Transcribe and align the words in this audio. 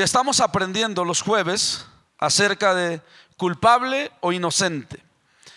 Estamos 0.00 0.38
aprendiendo 0.38 1.04
los 1.04 1.22
jueves 1.22 1.84
acerca 2.18 2.72
de 2.72 3.02
culpable 3.36 4.12
o 4.20 4.30
inocente. 4.30 5.02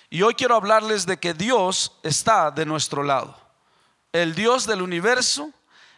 Y 0.10 0.24
hoy 0.24 0.34
quiero 0.34 0.56
hablarles 0.56 1.06
de 1.06 1.18
que 1.20 1.36
Dios 1.36 1.92
está 2.02 2.50
de 2.50 2.66
nuestro 2.66 3.04
lado. 3.04 3.38
El 4.12 4.34
Dios 4.34 4.66
del 4.66 4.82
universo, 4.82 5.52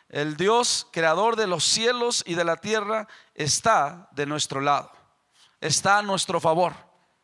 el 0.09 0.35
Dios 0.35 0.87
creador 0.91 1.37
de 1.37 1.47
los 1.47 1.63
cielos 1.63 2.21
y 2.27 2.33
de 2.33 2.43
la 2.43 2.57
tierra, 2.57 3.07
está 3.33 4.09
de 4.11 4.25
nuestro 4.25 4.59
lado. 4.59 4.91
Está 5.61 5.99
a 5.99 6.03
nuestro 6.03 6.41
favor. 6.41 6.73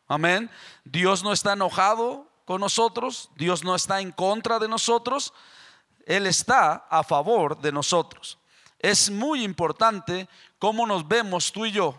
Amén. 0.08 0.50
Dios 0.84 1.22
no 1.22 1.34
está 1.34 1.52
enojado 1.52 2.28
con 2.46 2.62
nosotros, 2.62 3.28
Dios 3.36 3.62
no 3.62 3.74
está 3.74 4.00
en 4.00 4.10
contra 4.12 4.58
de 4.58 4.68
nosotros, 4.68 5.34
Él 6.06 6.26
está 6.26 6.86
a 6.88 7.04
favor 7.04 7.60
de 7.60 7.72
nosotros. 7.72 8.38
Es 8.78 9.10
muy 9.10 9.44
importante 9.44 10.26
cómo 10.60 10.86
nos 10.86 11.08
vemos 11.08 11.50
tú 11.50 11.66
y 11.66 11.72
yo. 11.72 11.96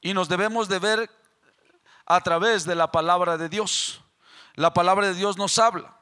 Y 0.00 0.14
nos 0.14 0.30
debemos 0.30 0.68
de 0.68 0.78
ver 0.78 1.10
a 2.06 2.20
través 2.22 2.64
de 2.64 2.74
la 2.74 2.90
palabra 2.90 3.36
de 3.36 3.50
Dios. 3.50 4.00
La 4.54 4.72
palabra 4.72 5.08
de 5.08 5.14
Dios 5.14 5.36
nos 5.36 5.58
habla 5.58 5.94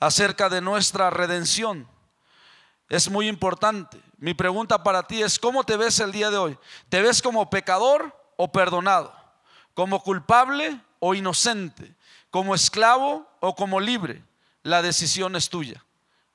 acerca 0.00 0.48
de 0.48 0.60
nuestra 0.60 1.10
redención. 1.10 1.86
Es 2.88 3.08
muy 3.08 3.28
importante. 3.28 4.00
Mi 4.18 4.34
pregunta 4.34 4.82
para 4.82 5.04
ti 5.04 5.22
es, 5.22 5.38
¿cómo 5.38 5.64
te 5.64 5.76
ves 5.76 6.00
el 6.00 6.12
día 6.12 6.30
de 6.30 6.38
hoy? 6.38 6.58
¿Te 6.88 7.02
ves 7.02 7.22
como 7.22 7.50
pecador 7.50 8.16
o 8.36 8.50
perdonado? 8.50 9.14
¿Como 9.74 10.02
culpable 10.02 10.80
o 10.98 11.14
inocente? 11.14 11.94
¿Como 12.30 12.54
esclavo 12.54 13.26
o 13.40 13.54
como 13.54 13.80
libre? 13.80 14.24
La 14.62 14.80
decisión 14.82 15.36
es 15.36 15.48
tuya. 15.50 15.84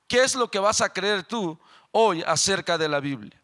¿Qué 0.08 0.22
es 0.22 0.34
lo 0.36 0.50
que 0.50 0.58
vas 0.60 0.80
a 0.82 0.92
creer 0.92 1.22
tú 1.24 1.58
hoy 1.90 2.22
acerca 2.26 2.76
de 2.78 2.88
la 2.88 3.00
Biblia? 3.00 3.41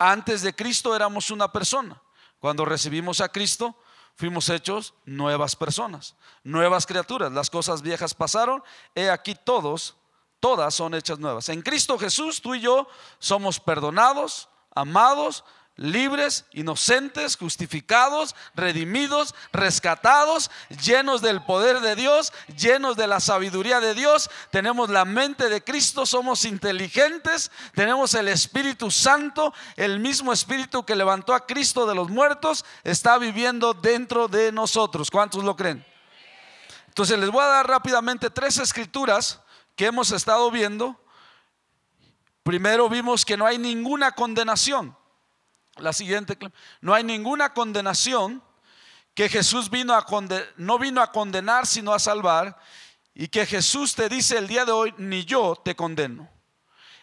Antes 0.00 0.40
de 0.40 0.54
Cristo 0.54 0.96
éramos 0.96 1.30
una 1.30 1.52
persona. 1.52 2.00
Cuando 2.38 2.64
recibimos 2.64 3.20
a 3.20 3.28
Cristo, 3.28 3.76
fuimos 4.16 4.48
hechos 4.48 4.94
nuevas 5.04 5.54
personas, 5.54 6.16
nuevas 6.42 6.86
criaturas. 6.86 7.30
Las 7.30 7.50
cosas 7.50 7.82
viejas 7.82 8.14
pasaron, 8.14 8.62
he 8.94 9.10
aquí 9.10 9.36
todos, 9.44 9.94
todas 10.40 10.72
son 10.72 10.94
hechas 10.94 11.18
nuevas. 11.18 11.50
En 11.50 11.60
Cristo 11.60 11.98
Jesús, 11.98 12.40
tú 12.40 12.54
y 12.54 12.60
yo 12.60 12.88
somos 13.18 13.60
perdonados, 13.60 14.48
amados, 14.74 15.44
libres, 15.80 16.44
inocentes, 16.52 17.36
justificados, 17.38 18.36
redimidos, 18.54 19.34
rescatados, 19.50 20.50
llenos 20.84 21.22
del 21.22 21.42
poder 21.42 21.80
de 21.80 21.96
Dios, 21.96 22.32
llenos 22.56 22.96
de 22.98 23.06
la 23.06 23.18
sabiduría 23.18 23.80
de 23.80 23.94
Dios, 23.94 24.30
tenemos 24.50 24.90
la 24.90 25.06
mente 25.06 25.48
de 25.48 25.64
Cristo, 25.64 26.04
somos 26.04 26.44
inteligentes, 26.44 27.50
tenemos 27.74 28.12
el 28.12 28.28
Espíritu 28.28 28.90
Santo, 28.90 29.54
el 29.76 30.00
mismo 30.00 30.34
Espíritu 30.34 30.84
que 30.84 30.94
levantó 30.94 31.32
a 31.34 31.46
Cristo 31.46 31.86
de 31.86 31.94
los 31.94 32.10
muertos, 32.10 32.64
está 32.84 33.16
viviendo 33.18 33.72
dentro 33.72 34.28
de 34.28 34.52
nosotros. 34.52 35.10
¿Cuántos 35.10 35.42
lo 35.44 35.56
creen? 35.56 35.82
Entonces 36.88 37.18
les 37.18 37.30
voy 37.30 37.42
a 37.42 37.46
dar 37.46 37.66
rápidamente 37.66 38.28
tres 38.28 38.58
escrituras 38.58 39.40
que 39.76 39.86
hemos 39.86 40.10
estado 40.12 40.50
viendo. 40.50 41.00
Primero 42.42 42.86
vimos 42.90 43.24
que 43.24 43.38
no 43.38 43.46
hay 43.46 43.56
ninguna 43.56 44.12
condenación. 44.12 44.94
La 45.82 45.92
siguiente, 45.92 46.36
no 46.80 46.94
hay 46.94 47.04
ninguna 47.04 47.52
condenación 47.52 48.42
que 49.14 49.28
Jesús 49.28 49.70
vino 49.70 49.94
a 49.94 50.04
condenar, 50.04 50.46
no 50.56 50.78
vino 50.78 51.00
a 51.02 51.10
condenar, 51.10 51.66
sino 51.66 51.92
a 51.92 51.98
salvar, 51.98 52.56
y 53.14 53.28
que 53.28 53.46
Jesús 53.46 53.94
te 53.94 54.08
dice 54.08 54.38
el 54.38 54.46
día 54.46 54.64
de 54.64 54.72
hoy, 54.72 54.94
ni 54.98 55.24
yo 55.24 55.60
te 55.62 55.74
condeno. 55.74 56.28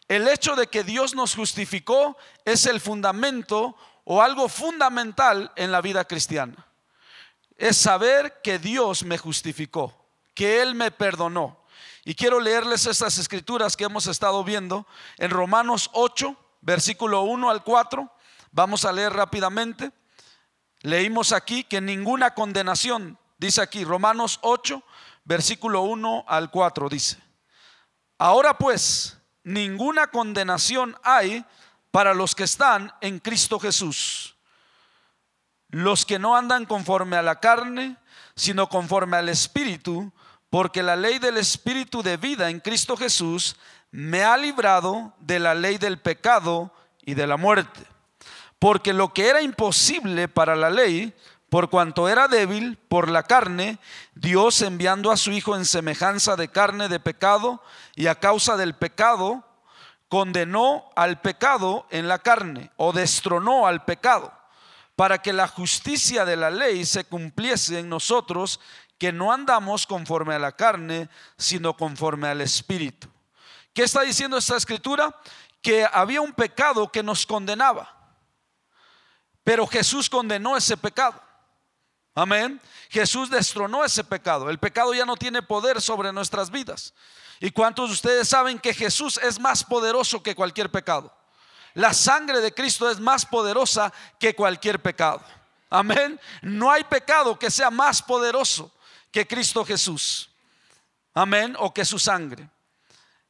El 0.08 0.28
hecho 0.28 0.55
de 0.55 0.67
que 0.67 0.83
Dios 0.83 1.16
nos 1.16 1.36
justificó 1.36 2.17
es 2.45 2.66
el 2.66 2.80
fundamento 2.80 3.75
o 4.05 4.22
algo 4.22 4.48
fundamental 4.48 5.52
en 5.58 5.72
la 5.72 5.81
vida 5.81 6.05
cristiana. 6.05 6.66
Es 7.58 7.75
saber 7.78 8.39
que 8.42 8.58
Dios 8.58 9.03
me 9.03 9.17
justificó, 9.17 10.05
que 10.33 10.61
Él 10.61 10.75
me 10.75 10.92
perdonó. 10.92 11.61
Y 12.05 12.16
quiero 12.16 12.39
leerles 12.39 12.86
estas 12.86 13.17
escrituras 13.17 13.76
que 13.76 13.83
hemos 13.83 14.08
estado 14.08 14.42
viendo 14.45 14.88
en 15.17 15.30
Romanos 15.30 15.89
8, 15.94 16.36
versículo 16.61 17.23
1 17.23 17.49
al 17.49 17.64
4. 17.65 18.09
Vamos 18.52 18.85
a 18.85 18.91
leer 18.93 19.13
rápidamente. 19.13 19.91
Leímos 20.81 21.31
aquí 21.31 21.63
que 21.63 21.81
ninguna 21.81 22.33
condenación, 22.33 23.17
dice 23.37 23.61
aquí 23.61 23.83
Romanos 23.83 24.39
8, 24.41 24.83
versículo 25.25 25.81
1 25.81 26.25
al 26.27 26.52
4, 26.52 26.89
dice, 26.89 27.17
ahora 28.19 28.58
pues, 28.58 29.17
ninguna 29.43 30.08
condenación 30.08 30.95
hay 31.03 31.43
para 31.91 32.13
los 32.13 32.35
que 32.35 32.43
están 32.43 32.93
en 33.02 33.19
Cristo 33.19 33.59
Jesús, 33.59 34.35
los 35.69 36.05
que 36.05 36.19
no 36.19 36.37
andan 36.37 36.65
conforme 36.65 37.17
a 37.17 37.21
la 37.23 37.39
carne, 37.39 37.97
sino 38.35 38.69
conforme 38.69 39.17
al 39.17 39.29
Espíritu, 39.29 40.14
porque 40.49 40.83
la 40.83 40.95
ley 40.95 41.17
del 41.19 41.37
Espíritu 41.37 42.03
de 42.03 42.17
vida 42.17 42.49
en 42.52 42.59
Cristo 42.59 42.95
Jesús 42.95 43.55
me 43.91 44.23
ha 44.23 44.37
librado 44.37 45.14
de 45.19 45.39
la 45.39 45.55
ley 45.55 45.77
del 45.79 45.99
pecado 45.99 46.71
y 47.02 47.15
de 47.15 47.25
la 47.27 47.35
muerte. 47.35 47.83
Porque 48.60 48.94
lo 48.94 49.14
que 49.14 49.28
era 49.30 49.42
imposible 49.42 50.28
para 50.28 50.56
la 50.56 50.70
ley, 50.70 51.14
por 51.50 51.70
cuanto 51.70 52.10
era 52.10 52.28
débil 52.28 52.78
por 52.90 53.08
la 53.10 53.23
carne, 53.23 53.78
Dios 54.16 54.62
enviando 54.62 55.12
a 55.12 55.18
su 55.18 55.32
Hijo 55.32 55.56
en 55.56 55.66
semejanza 55.66 56.36
de 56.36 56.48
carne 56.48 56.88
de 56.90 57.00
pecado 57.00 57.62
y 57.95 58.08
a 58.08 58.16
causa 58.20 58.58
del 58.58 58.76
pecado, 58.76 59.44
condenó 60.10 60.90
al 60.95 61.22
pecado 61.22 61.86
en 61.92 62.08
la 62.08 62.20
carne 62.20 62.72
o 62.78 62.94
destronó 62.94 63.68
al 63.68 63.86
pecado, 63.86 64.34
para 64.95 65.22
que 65.22 65.34
la 65.34 65.48
justicia 65.48 66.26
de 66.26 66.38
la 66.38 66.50
ley 66.50 66.86
se 66.86 67.04
cumpliese 67.04 67.78
en 67.80 67.89
nosotros, 67.89 68.60
que 68.98 69.12
no 69.12 69.32
andamos 69.32 69.86
conforme 69.86 70.34
a 70.34 70.39
la 70.39 70.54
carne, 70.54 71.10
sino 71.38 71.78
conforme 71.78 72.28
al 72.30 72.42
Espíritu. 72.42 73.08
¿Qué 73.74 73.84
está 73.84 74.02
diciendo 74.02 74.38
esta 74.38 74.58
escritura? 74.58 75.16
Que 75.62 75.86
había 75.92 76.22
un 76.22 76.34
pecado 76.34 76.92
que 76.92 77.04
nos 77.04 77.28
condenaba 77.28 77.94
pero 79.47 79.65
Jesús 79.65 80.09
condenó 80.09 80.58
ese 80.58 80.75
pecado. 80.75 81.15
Amén. 82.13 82.59
Jesús 82.89 83.30
destronó 83.30 83.81
ese 83.85 84.03
pecado. 84.03 84.49
El 84.49 84.59
pecado 84.59 84.93
ya 84.93 85.05
no 85.05 85.15
tiene 85.15 85.41
poder 85.41 85.81
sobre 85.81 86.11
nuestras 86.11 86.52
vidas. 86.52 86.93
¿Y 87.39 87.52
cuántos 87.52 87.87
de 87.87 87.93
ustedes 87.93 88.27
saben 88.27 88.59
que 88.59 88.73
Jesús 88.73 89.17
es 89.23 89.39
más 89.39 89.63
poderoso 89.63 90.21
que 90.21 90.35
cualquier 90.35 90.69
pecado? 90.69 91.15
La 91.75 91.93
sangre 91.93 92.41
de 92.41 92.53
Cristo 92.53 92.89
es 92.89 92.99
más 92.99 93.25
poderosa 93.25 93.93
que 94.19 94.35
cualquier 94.35 94.81
pecado. 94.81 95.21
Amén. 95.69 96.19
No 96.41 96.69
hay 96.69 96.83
pecado 96.83 97.39
que 97.39 97.49
sea 97.49 97.71
más 97.71 98.02
poderoso 98.03 98.69
que 99.14 99.25
Cristo 99.25 99.64
Jesús. 99.64 100.29
Amén. 101.14 101.55
O 101.58 101.73
que 101.73 101.85
su 101.85 101.97
sangre. 101.99 102.49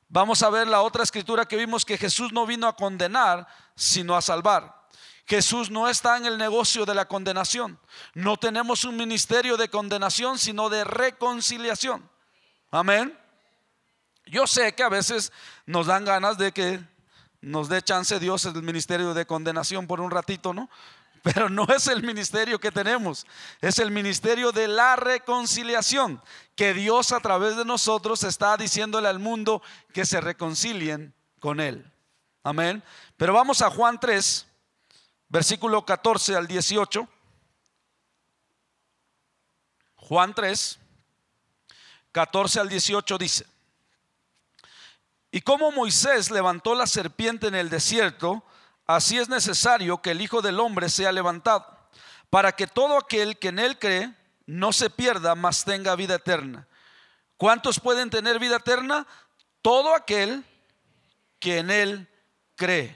Vamos 0.09 0.41
a 0.41 0.49
ver 0.49 0.67
la 0.67 0.81
otra 0.81 1.03
escritura 1.03 1.45
que 1.45 1.57
vimos 1.57 1.85
que 1.85 1.95
Jesús 1.95 2.33
no 2.33 2.47
vino 2.47 2.67
a 2.67 2.75
condenar, 2.75 3.45
sino 3.75 4.17
a 4.17 4.21
salvar. 4.23 4.76
Jesús 5.27 5.69
no 5.69 5.89
está 5.89 6.15
en 6.15 6.25
el 6.25 6.37
negocio 6.37 6.85
de 6.85 6.95
la 6.95 7.05
condenación. 7.05 7.77
No 8.13 8.37
tenemos 8.37 8.85
un 8.85 8.95
ministerio 8.95 9.57
de 9.57 9.67
condenación, 9.69 10.39
sino 10.39 10.69
de 10.69 10.85
reconciliación. 10.85 12.09
Amén. 12.71 13.15
Yo 14.27 14.47
sé 14.47 14.73
que 14.73 14.83
a 14.83 14.89
veces 14.89 15.33
nos 15.65 15.87
dan 15.87 16.05
ganas 16.05 16.37
de 16.37 16.53
que 16.53 16.79
nos 17.41 17.67
dé 17.67 17.81
chance 17.81 18.19
Dios 18.21 18.45
el 18.45 18.63
ministerio 18.63 19.13
de 19.13 19.25
condenación 19.25 19.85
por 19.85 19.99
un 19.99 20.11
ratito, 20.11 20.53
¿no? 20.53 20.69
Pero 21.23 21.49
no 21.49 21.67
es 21.75 21.87
el 21.87 22.03
ministerio 22.03 22.57
que 22.57 22.71
tenemos, 22.71 23.25
es 23.59 23.79
el 23.79 23.91
ministerio 23.91 24.53
de 24.53 24.67
la 24.69 24.95
reconciliación, 24.95 26.21
que 26.55 26.73
Dios 26.73 27.11
a 27.11 27.19
través 27.19 27.57
de 27.57 27.65
nosotros 27.65 28.23
está 28.23 28.55
diciéndole 28.55 29.09
al 29.09 29.19
mundo 29.19 29.61
que 29.93 30.05
se 30.05 30.21
reconcilien 30.21 31.13
con 31.41 31.59
Él. 31.59 31.85
Amén. 32.43 32.81
Pero 33.17 33.33
vamos 33.33 33.61
a 33.61 33.69
Juan 33.69 33.99
3, 33.99 34.46
versículo 35.29 35.85
14 35.85 36.35
al 36.35 36.47
18, 36.47 37.07
Juan 39.95 40.33
3, 40.33 40.79
14 42.11 42.59
al 42.59 42.69
18 42.69 43.17
dice, 43.17 43.45
y 45.29 45.41
como 45.41 45.71
Moisés 45.71 46.31
levantó 46.31 46.73
la 46.75 46.87
serpiente 46.87 47.47
en 47.47 47.55
el 47.55 47.69
desierto, 47.69 48.43
así 48.85 49.17
es 49.17 49.27
necesario 49.27 50.01
que 50.01 50.11
el 50.11 50.21
Hijo 50.21 50.41
del 50.41 50.59
Hombre 50.59 50.89
sea 50.89 51.11
levantado, 51.11 51.65
para 52.29 52.53
que 52.53 52.67
todo 52.67 52.97
aquel 52.97 53.37
que 53.37 53.49
en 53.49 53.59
él 53.59 53.77
cree 53.77 54.13
no 54.45 54.71
se 54.71 54.89
pierda, 54.89 55.35
mas 55.35 55.65
tenga 55.65 55.95
vida 55.95 56.15
eterna. 56.15 56.65
¿Cuántos 57.35 57.79
pueden 57.79 58.09
tener 58.09 58.39
vida 58.39 58.55
eterna? 58.57 59.05
Todo 59.61 59.93
aquel 59.93 60.43
que 61.39 61.57
en 61.59 61.69
él 61.69 62.07
cree. 62.55 62.95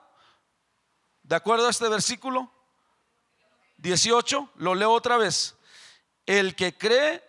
¿De 1.31 1.37
acuerdo 1.37 1.65
a 1.65 1.69
este 1.69 1.87
versículo? 1.87 2.51
18, 3.77 4.49
lo 4.57 4.75
leo 4.75 4.91
otra 4.91 5.15
vez. 5.15 5.55
El 6.25 6.57
que 6.57 6.77
cree, 6.77 7.23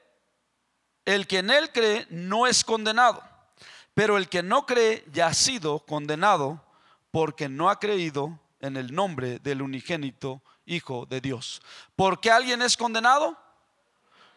el 1.04 1.28
que 1.28 1.38
en 1.38 1.50
él 1.50 1.70
cree 1.70 2.08
no 2.10 2.48
es 2.48 2.64
condenado, 2.64 3.22
pero 3.94 4.16
el 4.16 4.28
que 4.28 4.42
no 4.42 4.66
cree 4.66 5.04
ya 5.12 5.28
ha 5.28 5.34
sido 5.34 5.78
condenado 5.86 6.60
porque 7.12 7.48
no 7.48 7.70
ha 7.70 7.78
creído 7.78 8.40
en 8.58 8.76
el 8.76 8.92
nombre 8.92 9.38
del 9.38 9.62
unigénito 9.62 10.42
Hijo 10.66 11.06
de 11.06 11.20
Dios. 11.20 11.62
¿Por 11.94 12.18
qué 12.18 12.32
alguien 12.32 12.60
es 12.62 12.76
condenado? 12.76 13.38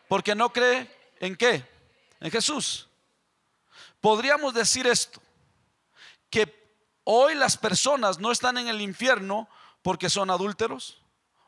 Porque 0.07 0.35
no 0.35 0.53
cree 0.53 0.87
en 1.19 1.35
qué? 1.35 1.67
En 2.19 2.29
Jesús. 2.29 2.87
Podríamos 3.99 4.53
decir 4.53 4.85
esto, 4.85 5.19
que 6.29 6.53
hoy 7.03 7.33
las 7.33 7.57
personas 7.57 8.19
no 8.19 8.31
están 8.31 8.59
en 8.59 8.67
el 8.67 8.79
infierno 8.81 9.49
porque 9.85 10.09
son 10.09 10.31
adúlteros 10.31 10.99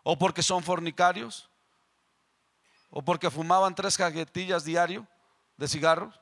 o 0.04 0.16
porque 0.16 0.44
son 0.44 0.62
fornicarios 0.62 1.50
o 2.92 3.04
porque 3.04 3.32
fumaban 3.32 3.74
tres 3.74 3.98
cajetillas 3.98 4.64
diario 4.64 5.08
de 5.58 5.68
cigarros, 5.68 6.22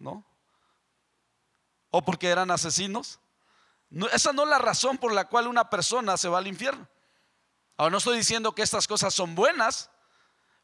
¿no? 0.00 0.24
O 1.90 2.02
porque 2.04 2.28
eran 2.28 2.50
asesinos. 2.50 3.20
esa 4.10 4.32
no 4.32 4.42
es 4.42 4.48
la 4.48 4.58
razón 4.58 4.98
por 4.98 5.12
la 5.12 5.28
cual 5.28 5.46
una 5.46 5.70
persona 5.70 6.16
se 6.16 6.28
va 6.28 6.38
al 6.38 6.48
infierno. 6.48 6.88
Ahora 7.76 7.92
no 7.92 7.98
estoy 7.98 8.16
diciendo 8.16 8.52
que 8.52 8.62
estas 8.62 8.88
cosas 8.88 9.14
son 9.14 9.36
buenas, 9.36 9.88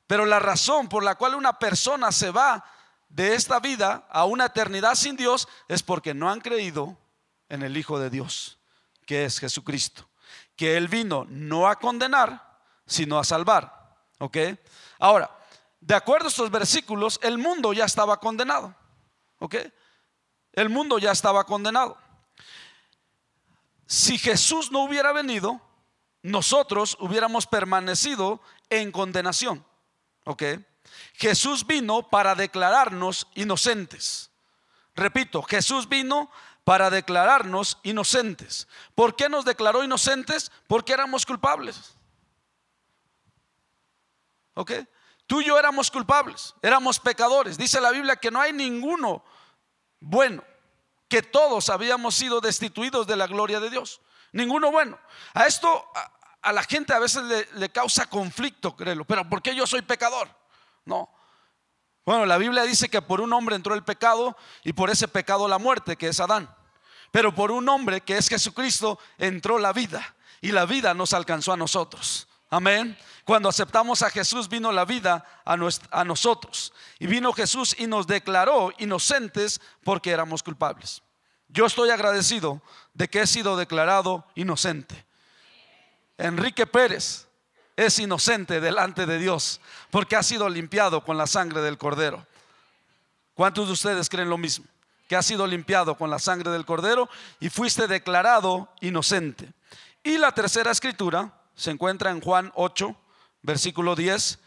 pero 0.08 0.26
la 0.26 0.40
razón 0.40 0.88
por 0.88 1.04
la 1.04 1.14
cual 1.14 1.36
una 1.36 1.56
persona 1.60 2.10
se 2.10 2.32
va 2.32 2.64
de 3.08 3.36
esta 3.36 3.60
vida 3.60 4.08
a 4.10 4.24
una 4.24 4.46
eternidad 4.46 4.96
sin 4.96 5.14
Dios 5.14 5.46
es 5.68 5.84
porque 5.84 6.14
no 6.14 6.28
han 6.32 6.40
creído 6.40 6.98
en 7.48 7.62
el 7.62 7.76
Hijo 7.76 8.00
de 8.00 8.10
Dios 8.10 8.58
que 9.04 9.24
es 9.24 9.38
Jesucristo. 9.38 10.08
Que 10.56 10.76
Él 10.76 10.88
vino 10.88 11.26
no 11.28 11.68
a 11.68 11.76
condenar, 11.78 12.58
sino 12.86 13.18
a 13.18 13.24
salvar. 13.24 13.72
¿Ok? 14.18 14.36
Ahora, 14.98 15.30
de 15.80 15.94
acuerdo 15.94 16.26
a 16.26 16.28
estos 16.28 16.50
versículos, 16.50 17.18
el 17.22 17.38
mundo 17.38 17.72
ya 17.72 17.84
estaba 17.84 18.18
condenado. 18.20 18.74
¿Ok? 19.38 19.56
El 20.52 20.68
mundo 20.68 20.98
ya 20.98 21.12
estaba 21.12 21.44
condenado. 21.44 21.98
Si 23.86 24.16
Jesús 24.18 24.70
no 24.70 24.84
hubiera 24.84 25.12
venido, 25.12 25.60
nosotros 26.22 26.96
hubiéramos 27.00 27.46
permanecido 27.46 28.40
en 28.70 28.90
condenación. 28.92 29.64
¿Ok? 30.24 30.42
Jesús 31.14 31.66
vino 31.66 32.08
para 32.08 32.34
declararnos 32.34 33.26
inocentes. 33.34 34.30
Repito, 34.94 35.42
Jesús 35.42 35.88
vino 35.88 36.30
para 36.64 36.88
declararnos 36.90 37.78
inocentes. 37.82 38.66
¿Por 38.94 39.14
qué 39.14 39.28
nos 39.28 39.44
declaró 39.44 39.84
inocentes? 39.84 40.50
Porque 40.66 40.94
éramos 40.94 41.26
culpables. 41.26 41.94
¿Ok? 44.54 44.72
Tú 45.26 45.40
y 45.42 45.46
yo 45.46 45.58
éramos 45.58 45.90
culpables, 45.90 46.54
éramos 46.62 46.98
pecadores. 46.98 47.56
Dice 47.58 47.80
la 47.80 47.90
Biblia 47.90 48.16
que 48.16 48.30
no 48.30 48.40
hay 48.40 48.52
ninguno 48.52 49.22
bueno, 50.00 50.44
que 51.08 51.22
todos 51.22 51.70
habíamos 51.70 52.14
sido 52.14 52.40
destituidos 52.40 53.06
de 53.06 53.16
la 53.16 53.26
gloria 53.26 53.60
de 53.60 53.70
Dios. 53.70 54.00
Ninguno 54.32 54.70
bueno. 54.70 54.98
A 55.34 55.46
esto 55.46 55.86
a, 56.42 56.52
la 56.52 56.62
gente 56.62 56.92
a 56.92 56.98
veces 56.98 57.22
le, 57.24 57.48
le 57.54 57.68
causa 57.70 58.06
conflicto, 58.08 58.76
créelo. 58.76 59.04
Pero 59.06 59.28
¿por 59.28 59.40
qué 59.42 59.54
yo 59.54 59.66
soy 59.66 59.80
pecador? 59.82 60.28
No, 60.84 61.10
bueno, 62.04 62.26
la 62.26 62.36
Biblia 62.36 62.64
dice 62.64 62.88
que 62.90 63.00
por 63.00 63.20
un 63.22 63.32
hombre 63.32 63.56
entró 63.56 63.74
el 63.74 63.82
pecado 63.82 64.36
y 64.62 64.74
por 64.74 64.90
ese 64.90 65.08
pecado 65.08 65.48
la 65.48 65.58
muerte, 65.58 65.96
que 65.96 66.08
es 66.08 66.20
Adán. 66.20 66.54
Pero 67.10 67.34
por 67.34 67.50
un 67.50 67.66
hombre, 67.68 68.02
que 68.02 68.18
es 68.18 68.28
Jesucristo, 68.28 68.98
entró 69.16 69.58
la 69.58 69.72
vida 69.72 70.14
y 70.42 70.52
la 70.52 70.66
vida 70.66 70.92
nos 70.92 71.14
alcanzó 71.14 71.52
a 71.52 71.56
nosotros. 71.56 72.28
Amén. 72.50 72.96
Cuando 73.24 73.48
aceptamos 73.48 74.02
a 74.02 74.10
Jesús 74.10 74.48
vino 74.50 74.70
la 74.70 74.84
vida 74.84 75.24
a, 75.46 75.54
a 75.90 76.04
nosotros. 76.04 76.74
Y 76.98 77.06
vino 77.06 77.32
Jesús 77.32 77.74
y 77.78 77.86
nos 77.86 78.06
declaró 78.06 78.70
inocentes 78.78 79.60
porque 79.82 80.10
éramos 80.10 80.42
culpables. 80.42 81.00
Yo 81.48 81.64
estoy 81.64 81.88
agradecido 81.88 82.60
de 82.92 83.08
que 83.08 83.22
he 83.22 83.26
sido 83.26 83.56
declarado 83.56 84.26
inocente. 84.34 85.06
Enrique 86.18 86.66
Pérez 86.66 87.26
es 87.76 87.98
inocente 87.98 88.60
delante 88.60 89.06
de 89.06 89.18
Dios 89.18 89.60
porque 89.90 90.16
ha 90.16 90.22
sido 90.22 90.48
limpiado 90.48 91.04
con 91.04 91.18
la 91.18 91.26
sangre 91.26 91.60
del 91.60 91.78
cordero. 91.78 92.26
¿Cuántos 93.34 93.66
de 93.66 93.72
ustedes 93.72 94.08
creen 94.08 94.30
lo 94.30 94.38
mismo? 94.38 94.64
Que 95.08 95.16
ha 95.16 95.22
sido 95.22 95.46
limpiado 95.46 95.96
con 95.96 96.08
la 96.08 96.18
sangre 96.18 96.50
del 96.50 96.64
cordero 96.64 97.08
y 97.40 97.50
fuiste 97.50 97.86
declarado 97.88 98.68
inocente. 98.80 99.52
Y 100.02 100.18
la 100.18 100.32
tercera 100.32 100.70
escritura 100.70 101.32
se 101.54 101.70
encuentra 101.70 102.10
en 102.10 102.20
Juan 102.20 102.52
8, 102.54 102.94
versículo 103.42 103.96
10, 103.96 104.38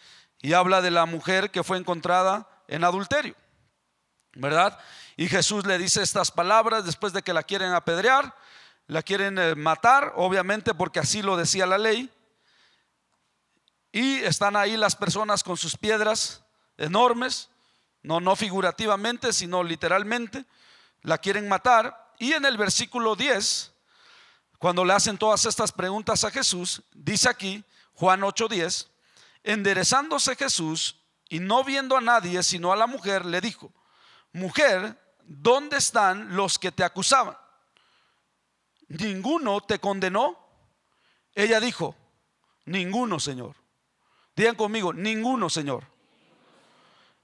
y 0.42 0.54
habla 0.54 0.82
de 0.82 0.92
la 0.92 1.06
mujer 1.06 1.52
que 1.52 1.64
fue 1.64 1.78
encontrada 1.78 2.48
en 2.68 2.84
adulterio. 2.84 3.36
¿Verdad? 4.34 4.78
Y 5.18 5.28
Jesús 5.28 5.66
le 5.66 5.78
dice 5.80 6.02
estas 6.02 6.32
palabras 6.32 6.86
después 6.86 7.12
de 7.12 7.24
que 7.24 7.34
la 7.34 7.44
quieren 7.44 7.72
apedrear, 7.74 8.36
la 8.86 9.02
quieren 9.02 9.38
eh, 9.40 9.56
matar, 9.56 10.14
obviamente 10.16 10.74
porque 10.76 11.00
así 11.00 11.22
lo 11.24 11.36
decía 11.36 11.66
la 11.66 11.80
ley. 11.80 12.10
Y 13.98 14.18
están 14.20 14.56
ahí 14.56 14.78
las 14.78 14.96
personas 14.96 15.44
con 15.44 15.58
sus 15.58 15.76
piedras 15.76 16.44
enormes, 16.78 17.50
no, 18.04 18.20
no 18.20 18.36
figurativamente, 18.36 19.34
sino 19.34 19.64
literalmente, 19.64 20.46
la 21.02 21.18
quieren 21.18 21.50
matar. 21.50 22.14
Y 22.20 22.34
en 22.34 22.46
el 22.46 22.58
versículo 22.58 23.16
10, 23.16 23.72
cuando 24.60 24.86
le 24.86 24.94
hacen 24.94 25.18
todas 25.18 25.48
estas 25.48 25.72
preguntas 25.72 26.24
a 26.24 26.30
Jesús, 26.30 26.84
dice 26.94 27.28
aquí 27.28 27.64
Juan 27.96 28.22
8:10, 28.22 28.86
enderezándose 29.44 30.36
Jesús 30.36 30.96
y 31.28 31.40
no 31.40 31.64
viendo 31.64 31.98
a 31.98 32.02
nadie 32.02 32.44
sino 32.44 32.72
a 32.72 32.76
la 32.76 32.86
mujer, 32.86 33.26
le 33.26 33.42
dijo, 33.42 33.74
mujer, 34.32 34.96
¿dónde 35.24 35.78
están 35.78 36.36
los 36.36 36.60
que 36.60 36.72
te 36.72 36.84
acusaban? 36.84 37.36
¿Ninguno 38.90 39.60
te 39.62 39.80
condenó? 39.80 40.38
Ella 41.34 41.60
dijo, 41.60 41.96
ninguno, 42.66 43.20
Señor. 43.20 43.56
Digan 44.38 44.56
conmigo, 44.56 44.94
ninguno, 44.94 45.50
Señor. 45.50 45.84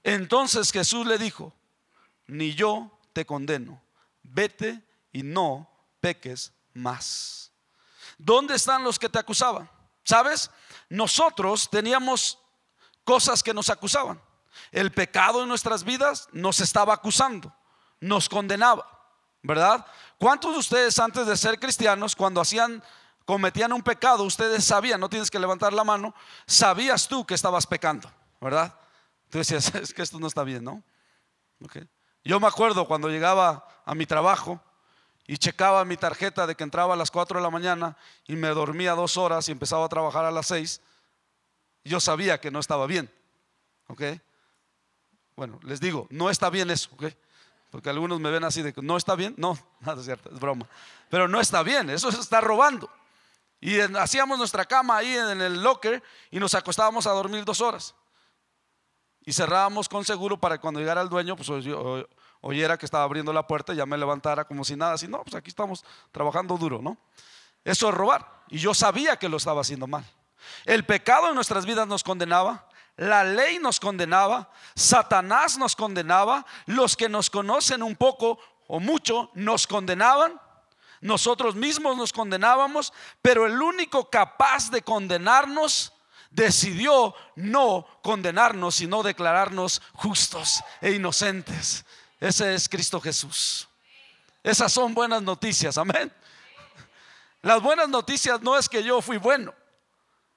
Entonces 0.02 0.72
Jesús 0.72 1.06
le 1.06 1.16
dijo, 1.16 1.54
ni 2.26 2.54
yo 2.54 2.98
te 3.12 3.24
condeno, 3.24 3.80
vete 4.24 4.82
y 5.12 5.22
no 5.22 5.70
peques 6.00 6.52
más. 6.74 7.52
¿Dónde 8.18 8.56
están 8.56 8.82
los 8.82 8.98
que 8.98 9.08
te 9.08 9.20
acusaban? 9.20 9.70
¿Sabes? 10.02 10.50
Nosotros 10.88 11.70
teníamos 11.70 12.36
cosas 13.04 13.44
que 13.44 13.54
nos 13.54 13.70
acusaban. 13.70 14.20
El 14.72 14.90
pecado 14.90 15.42
en 15.42 15.48
nuestras 15.48 15.84
vidas 15.84 16.28
nos 16.32 16.58
estaba 16.60 16.94
acusando, 16.94 17.54
nos 18.00 18.28
condenaba, 18.28 18.86
¿verdad? 19.40 19.86
¿Cuántos 20.18 20.52
de 20.54 20.58
ustedes 20.58 20.98
antes 20.98 21.26
de 21.28 21.36
ser 21.36 21.60
cristianos, 21.60 22.16
cuando 22.16 22.40
hacían 22.40 22.82
cometían 23.24 23.72
un 23.72 23.82
pecado, 23.82 24.24
ustedes 24.24 24.64
sabían, 24.64 25.00
no 25.00 25.08
tienes 25.08 25.30
que 25.30 25.38
levantar 25.38 25.72
la 25.72 25.84
mano, 25.84 26.14
sabías 26.46 27.08
tú 27.08 27.24
que 27.26 27.34
estabas 27.34 27.66
pecando, 27.66 28.10
¿verdad? 28.40 28.74
Tú 29.30 29.38
decías, 29.38 29.74
es 29.74 29.94
que 29.94 30.02
esto 30.02 30.18
no 30.20 30.26
está 30.26 30.44
bien, 30.44 30.64
¿no? 30.64 30.82
Yo 32.22 32.40
me 32.40 32.46
acuerdo 32.46 32.86
cuando 32.86 33.08
llegaba 33.08 33.66
a 33.84 33.94
mi 33.94 34.06
trabajo 34.06 34.60
y 35.26 35.38
checaba 35.38 35.84
mi 35.84 35.96
tarjeta 35.96 36.46
de 36.46 36.54
que 36.54 36.64
entraba 36.64 36.92
a 36.92 36.96
las 36.96 37.10
4 37.10 37.38
de 37.38 37.42
la 37.42 37.50
mañana 37.50 37.96
y 38.26 38.36
me 38.36 38.48
dormía 38.48 38.92
dos 38.94 39.16
horas 39.16 39.48
y 39.48 39.52
empezaba 39.52 39.86
a 39.86 39.88
trabajar 39.88 40.24
a 40.24 40.30
las 40.30 40.46
6, 40.46 40.80
yo 41.84 42.00
sabía 42.00 42.40
que 42.40 42.50
no 42.50 42.58
estaba 42.60 42.86
bien, 42.86 43.10
¿ok? 43.88 44.02
Bueno, 45.36 45.58
les 45.64 45.80
digo, 45.80 46.06
no 46.10 46.28
está 46.28 46.50
bien 46.50 46.70
eso, 46.70 46.90
¿ok? 46.94 47.04
Porque 47.70 47.90
algunos 47.90 48.20
me 48.20 48.30
ven 48.30 48.44
así 48.44 48.62
de 48.62 48.72
que 48.72 48.82
no 48.82 48.96
está 48.96 49.14
bien, 49.14 49.34
no, 49.38 49.58
nada 49.80 50.02
cierto, 50.02 50.28
es 50.30 50.38
broma. 50.38 50.66
Pero 51.08 51.26
no 51.28 51.40
está 51.40 51.62
bien, 51.62 51.88
eso 51.90 52.12
se 52.12 52.20
está 52.20 52.40
robando. 52.42 52.90
Y 53.64 53.80
hacíamos 53.80 54.36
nuestra 54.36 54.66
cama 54.66 54.98
ahí 54.98 55.16
en 55.16 55.40
el 55.40 55.62
locker 55.62 56.02
y 56.30 56.38
nos 56.38 56.52
acostábamos 56.54 57.06
a 57.06 57.12
dormir 57.12 57.46
dos 57.46 57.62
horas. 57.62 57.94
Y 59.24 59.32
cerrábamos 59.32 59.88
con 59.88 60.04
seguro 60.04 60.36
para 60.38 60.60
cuando 60.60 60.80
llegara 60.80 61.00
el 61.00 61.08
dueño, 61.08 61.34
pues 61.34 61.50
oyera 62.42 62.76
que 62.76 62.84
estaba 62.84 63.04
abriendo 63.04 63.32
la 63.32 63.46
puerta 63.46 63.72
y 63.72 63.76
ya 63.76 63.86
me 63.86 63.96
levantara 63.96 64.44
como 64.44 64.66
si 64.66 64.76
nada. 64.76 64.98
si 64.98 65.08
no, 65.08 65.22
pues 65.22 65.34
aquí 65.34 65.48
estamos 65.48 65.82
trabajando 66.12 66.58
duro, 66.58 66.82
¿no? 66.82 66.98
Eso 67.64 67.88
es 67.88 67.94
robar. 67.94 68.42
Y 68.48 68.58
yo 68.58 68.74
sabía 68.74 69.16
que 69.16 69.30
lo 69.30 69.38
estaba 69.38 69.62
haciendo 69.62 69.86
mal. 69.86 70.04
El 70.66 70.84
pecado 70.84 71.30
en 71.30 71.34
nuestras 71.34 71.64
vidas 71.64 71.88
nos 71.88 72.04
condenaba, 72.04 72.68
la 72.98 73.24
ley 73.24 73.58
nos 73.60 73.80
condenaba, 73.80 74.50
Satanás 74.74 75.56
nos 75.56 75.74
condenaba, 75.74 76.44
los 76.66 76.98
que 76.98 77.08
nos 77.08 77.30
conocen 77.30 77.82
un 77.82 77.96
poco 77.96 78.38
o 78.66 78.78
mucho 78.78 79.30
nos 79.32 79.66
condenaban 79.66 80.38
nosotros 81.04 81.54
mismos 81.54 81.98
nos 81.98 82.14
condenábamos, 82.14 82.90
pero 83.20 83.44
el 83.44 83.60
único 83.60 84.08
capaz 84.08 84.70
de 84.70 84.80
condenarnos 84.80 85.92
decidió 86.30 87.14
no 87.36 87.86
condenarnos, 88.02 88.76
sino 88.76 89.02
declararnos 89.02 89.82
justos 89.92 90.60
e 90.80 90.92
inocentes. 90.92 91.84
Ese 92.18 92.54
es 92.54 92.70
Cristo 92.70 93.02
Jesús. 93.02 93.68
Esas 94.42 94.72
son 94.72 94.94
buenas 94.94 95.20
noticias, 95.20 95.76
amén. 95.76 96.10
Las 97.42 97.60
buenas 97.60 97.90
noticias 97.90 98.40
no 98.40 98.56
es 98.58 98.66
que 98.66 98.82
yo 98.82 99.02
fui 99.02 99.18
bueno. 99.18 99.52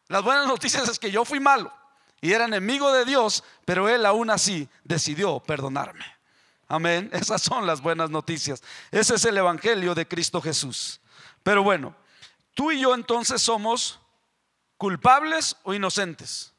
Las 0.09 0.21
buenas 0.21 0.47
noticias 0.47 0.89
es 0.89 1.00
que 1.00 1.12
yo 1.12 1.24
fui 1.24 1.39
malo 1.39 1.71
y 2.19 2.33
era 2.33 2.43
enemigo 2.43 2.91
de 2.91 3.05
Dios, 3.05 3.41
pero 3.63 3.88
Él 3.88 4.05
aún 4.05 4.29
así 4.29 4.67
decidió 4.83 5.39
perdonarme. 5.39 6.16
Amén. 6.67 7.09
Esas 7.13 7.41
son 7.41 7.65
las 7.65 7.81
buenas 7.81 8.09
noticias. 8.09 8.62
Ese 8.91 9.15
es 9.15 9.25
el 9.25 9.38
Evangelio 9.38 9.95
de 9.95 10.07
Cristo 10.07 10.41
Jesús. 10.41 11.00
Pero 11.43 11.63
bueno, 11.63 11.95
tú 12.53 12.71
y 12.71 12.81
yo 12.81 12.93
entonces 12.93 13.41
somos 13.41 14.00
culpables 14.77 15.55
o 15.63 15.74
inocentes. 15.74 16.53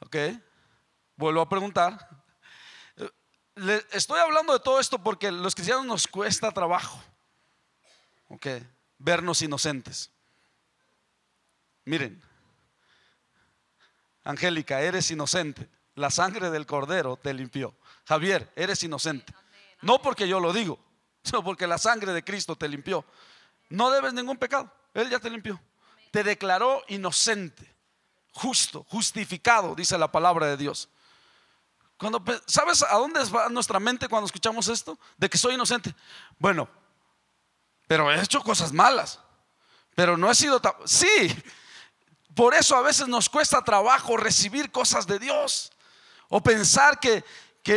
Ok, 0.00 0.16
vuelvo 1.16 1.40
a 1.40 1.48
preguntar. 1.48 2.08
estoy 3.90 4.20
hablando 4.20 4.54
de 4.54 4.60
todo 4.60 4.80
esto 4.80 4.98
porque 5.02 5.30
los 5.30 5.54
cristianos 5.54 5.84
nos 5.84 6.06
cuesta 6.06 6.50
trabajo. 6.52 7.02
Ok, 8.28 8.46
vernos 8.98 9.42
inocentes. 9.42 10.10
Miren, 11.84 12.22
Angélica, 14.28 14.82
eres 14.82 15.10
inocente. 15.10 15.66
La 15.94 16.10
sangre 16.10 16.50
del 16.50 16.66
cordero 16.66 17.16
te 17.16 17.32
limpió. 17.32 17.74
Javier, 18.06 18.52
eres 18.56 18.82
inocente. 18.82 19.34
No 19.80 20.02
porque 20.02 20.28
yo 20.28 20.38
lo 20.38 20.52
digo, 20.52 20.78
sino 21.24 21.42
porque 21.42 21.66
la 21.66 21.78
sangre 21.78 22.12
de 22.12 22.22
Cristo 22.22 22.54
te 22.54 22.68
limpió. 22.68 23.06
No 23.70 23.90
debes 23.90 24.12
ningún 24.12 24.36
pecado. 24.36 24.70
Él 24.92 25.08
ya 25.08 25.18
te 25.18 25.30
limpió. 25.30 25.58
Te 26.10 26.22
declaró 26.22 26.82
inocente, 26.88 27.74
justo, 28.34 28.84
justificado, 28.90 29.74
dice 29.74 29.96
la 29.96 30.12
palabra 30.12 30.46
de 30.46 30.58
Dios. 30.58 30.90
Cuando, 31.96 32.22
¿Sabes 32.46 32.82
a 32.82 32.96
dónde 32.96 33.22
va 33.30 33.48
nuestra 33.48 33.80
mente 33.80 34.08
cuando 34.08 34.26
escuchamos 34.26 34.68
esto? 34.68 34.98
De 35.16 35.28
que 35.30 35.38
soy 35.38 35.54
inocente. 35.54 35.94
Bueno, 36.38 36.68
pero 37.86 38.12
he 38.12 38.20
hecho 38.22 38.42
cosas 38.42 38.72
malas. 38.74 39.18
Pero 39.94 40.18
no 40.18 40.30
he 40.30 40.34
sido... 40.34 40.60
Sí, 40.84 41.34
por 42.34 42.54
eso 42.54 42.76
a 42.76 42.82
veces 42.82 43.08
nos 43.08 43.28
cuesta 43.28 43.62
trabajo 43.62 44.16
recibir 44.16 44.70
cosas 44.70 45.06
de 45.06 45.18
Dios 45.18 45.72
o 46.28 46.40
pensar 46.42 46.98
que, 47.00 47.24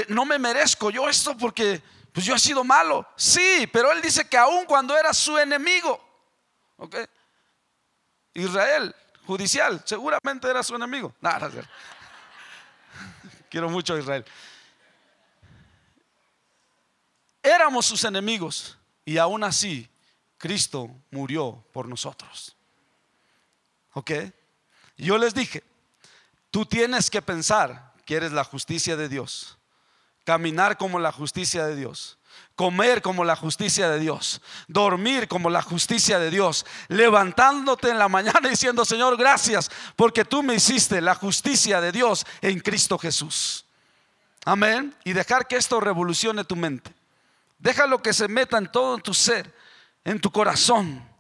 no 0.08 0.24
me 0.26 0.40
merezco 0.40 0.90
yo 0.90 1.10
esto 1.10 1.36
porque 1.36 1.84
pues 2.14 2.26
yo 2.26 2.34
he 2.36 2.40
sido 2.40 2.64
malo. 2.64 3.06
Sí, 3.18 3.68
pero 3.74 3.92
él 3.92 4.02
dice 4.02 4.30
que 4.30 4.38
aun 4.38 4.64
cuando 4.66 4.96
era 4.98 5.14
su 5.14 5.38
enemigo, 5.38 6.00
¿ok? 6.78 6.96
Israel, 8.34 8.96
judicial, 9.28 9.82
seguramente 9.84 10.48
era 10.50 10.64
su 10.64 10.74
enemigo. 10.76 11.14
Nada, 11.20 11.52
quiero 13.50 13.70
mucho 13.70 13.96
a 13.96 14.00
Israel. 14.00 14.24
Éramos 17.44 17.86
sus 17.86 18.02
enemigos 18.06 18.78
y 19.04 19.18
aún 19.18 19.44
así 19.44 19.90
Cristo 20.38 20.90
murió 21.12 21.66
por 21.74 21.90
nosotros. 21.90 22.56
¿Ok? 23.94 24.12
Yo 24.98 25.18
les 25.18 25.34
dije, 25.34 25.64
tú 26.50 26.66
tienes 26.66 27.10
que 27.10 27.22
pensar 27.22 27.94
que 28.06 28.16
eres 28.16 28.32
la 28.32 28.44
justicia 28.44 28.96
de 28.96 29.10
Dios, 29.10 29.58
caminar 30.24 30.78
como 30.78 31.00
la 31.00 31.12
justicia 31.12 31.66
de 31.66 31.76
Dios, 31.76 32.18
comer 32.56 33.02
como 33.02 33.24
la 33.24 33.36
justicia 33.36 33.90
de 33.90 34.00
Dios, 34.00 34.42
dormir 34.68 35.28
como 35.28 35.50
la 35.50 35.62
justicia 35.62 36.20
de 36.20 36.30
Dios, 36.30 36.66
levantándote 36.90 37.90
en 37.90 37.98
la 38.00 38.10
mañana 38.10 38.40
diciendo, 38.50 38.86
Señor, 38.86 39.18
gracias, 39.18 39.70
porque 39.96 40.26
tú 40.26 40.44
me 40.44 40.56
hiciste 40.56 41.02
la 41.02 41.16
justicia 41.16 41.82
de 41.82 41.92
Dios 41.92 42.26
en 42.42 42.60
Cristo 42.60 42.98
Jesús. 42.98 43.66
Amén. 44.44 44.96
Y 45.04 45.14
dejar 45.14 45.48
que 45.48 45.56
esto 45.56 45.80
revolucione 45.80 46.44
tu 46.44 46.56
mente. 46.56 46.92
Déjalo 47.60 48.02
que 48.02 48.12
se 48.12 48.28
meta 48.28 48.58
en 48.58 48.72
todo 48.72 48.98
tu 48.98 49.14
ser, 49.14 49.54
en 50.04 50.20
tu 50.20 50.32
corazón 50.32 51.11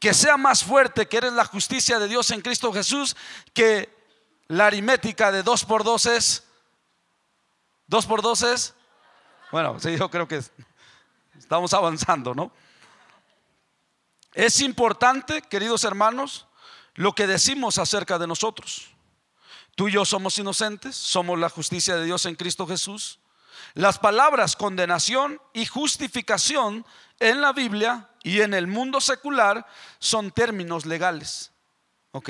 que 0.00 0.14
sea 0.14 0.36
más 0.38 0.64
fuerte 0.64 1.06
que 1.06 1.18
eres 1.18 1.34
la 1.34 1.44
justicia 1.44 1.98
de 1.98 2.08
Dios 2.08 2.30
en 2.30 2.40
Cristo 2.40 2.72
Jesús, 2.72 3.14
que 3.52 3.94
la 4.48 4.66
aritmética 4.66 5.30
de 5.30 5.42
dos 5.44 5.64
por 5.64 5.84
dos 5.84 6.06
es, 6.06 6.44
Dos 7.86 8.06
por 8.06 8.22
dos 8.22 8.42
es, 8.42 8.72
bueno, 9.50 9.80
sí, 9.80 9.96
yo 9.98 10.08
creo 10.08 10.28
que 10.28 10.40
estamos 11.36 11.74
avanzando, 11.74 12.36
¿no? 12.36 12.52
Es 14.32 14.60
importante, 14.60 15.42
queridos 15.42 15.82
hermanos, 15.82 16.46
lo 16.94 17.16
que 17.16 17.26
decimos 17.26 17.78
acerca 17.78 18.16
de 18.16 18.28
nosotros. 18.28 18.90
Tú 19.74 19.88
y 19.88 19.92
yo 19.92 20.04
somos 20.04 20.38
inocentes, 20.38 20.94
somos 20.94 21.36
la 21.40 21.48
justicia 21.48 21.96
de 21.96 22.04
Dios 22.04 22.26
en 22.26 22.36
Cristo 22.36 22.64
Jesús. 22.64 23.18
Las 23.74 23.98
palabras 23.98 24.54
condenación 24.54 25.42
y 25.52 25.66
justificación 25.66 26.86
en 27.18 27.40
la 27.40 27.52
Biblia 27.52 28.08
y 28.22 28.40
en 28.40 28.54
el 28.54 28.66
mundo 28.66 29.00
secular 29.00 29.66
son 29.98 30.30
términos 30.30 30.86
legales. 30.86 31.50
¿Ok? 32.12 32.28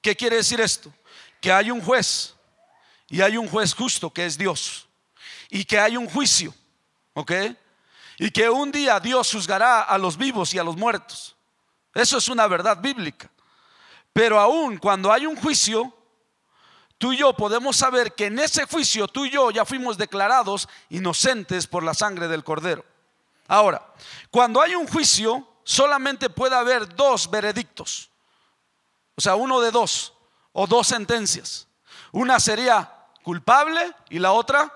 ¿Qué 0.00 0.16
quiere 0.16 0.36
decir 0.36 0.60
esto? 0.60 0.92
Que 1.40 1.52
hay 1.52 1.70
un 1.70 1.80
juez 1.80 2.34
y 3.08 3.20
hay 3.20 3.36
un 3.36 3.48
juez 3.48 3.74
justo 3.74 4.10
que 4.10 4.26
es 4.26 4.36
Dios 4.36 4.86
y 5.50 5.64
que 5.64 5.78
hay 5.78 5.96
un 5.96 6.08
juicio. 6.08 6.54
¿Ok? 7.14 7.32
Y 8.18 8.30
que 8.30 8.48
un 8.50 8.70
día 8.72 9.00
Dios 9.00 9.30
juzgará 9.32 9.82
a 9.82 9.96
los 9.98 10.16
vivos 10.16 10.52
y 10.54 10.58
a 10.58 10.64
los 10.64 10.76
muertos. 10.76 11.34
Eso 11.94 12.18
es 12.18 12.28
una 12.28 12.46
verdad 12.46 12.80
bíblica. 12.80 13.30
Pero 14.12 14.38
aún 14.38 14.76
cuando 14.76 15.12
hay 15.12 15.24
un 15.24 15.36
juicio, 15.36 15.96
tú 16.98 17.12
y 17.12 17.18
yo 17.18 17.32
podemos 17.34 17.76
saber 17.76 18.14
que 18.14 18.26
en 18.26 18.38
ese 18.38 18.66
juicio 18.66 19.08
tú 19.08 19.24
y 19.24 19.30
yo 19.30 19.50
ya 19.50 19.64
fuimos 19.64 19.96
declarados 19.96 20.68
inocentes 20.90 21.66
por 21.66 21.82
la 21.82 21.94
sangre 21.94 22.28
del 22.28 22.44
cordero. 22.44 22.84
Ahora, 23.52 23.84
cuando 24.30 24.62
hay 24.62 24.74
un 24.74 24.88
juicio, 24.88 25.46
solamente 25.62 26.30
puede 26.30 26.56
haber 26.56 26.88
dos 26.96 27.30
veredictos. 27.30 28.08
O 29.14 29.20
sea, 29.20 29.34
uno 29.34 29.60
de 29.60 29.70
dos 29.70 30.14
o 30.52 30.66
dos 30.66 30.86
sentencias. 30.86 31.68
Una 32.12 32.40
sería 32.40 32.90
culpable 33.22 33.94
y 34.08 34.18
la 34.20 34.32
otra 34.32 34.72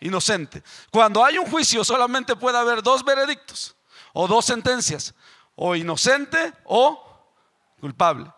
inocente. 0.00 0.60
Cuando 0.90 1.24
hay 1.24 1.38
un 1.38 1.48
juicio, 1.48 1.84
solamente 1.84 2.34
puede 2.34 2.58
haber 2.58 2.82
dos 2.82 3.04
veredictos 3.04 3.76
o 4.12 4.26
dos 4.26 4.44
sentencias. 4.44 5.14
O 5.54 5.76
inocente 5.76 6.52
o 6.64 7.30
culpable. 7.80 8.28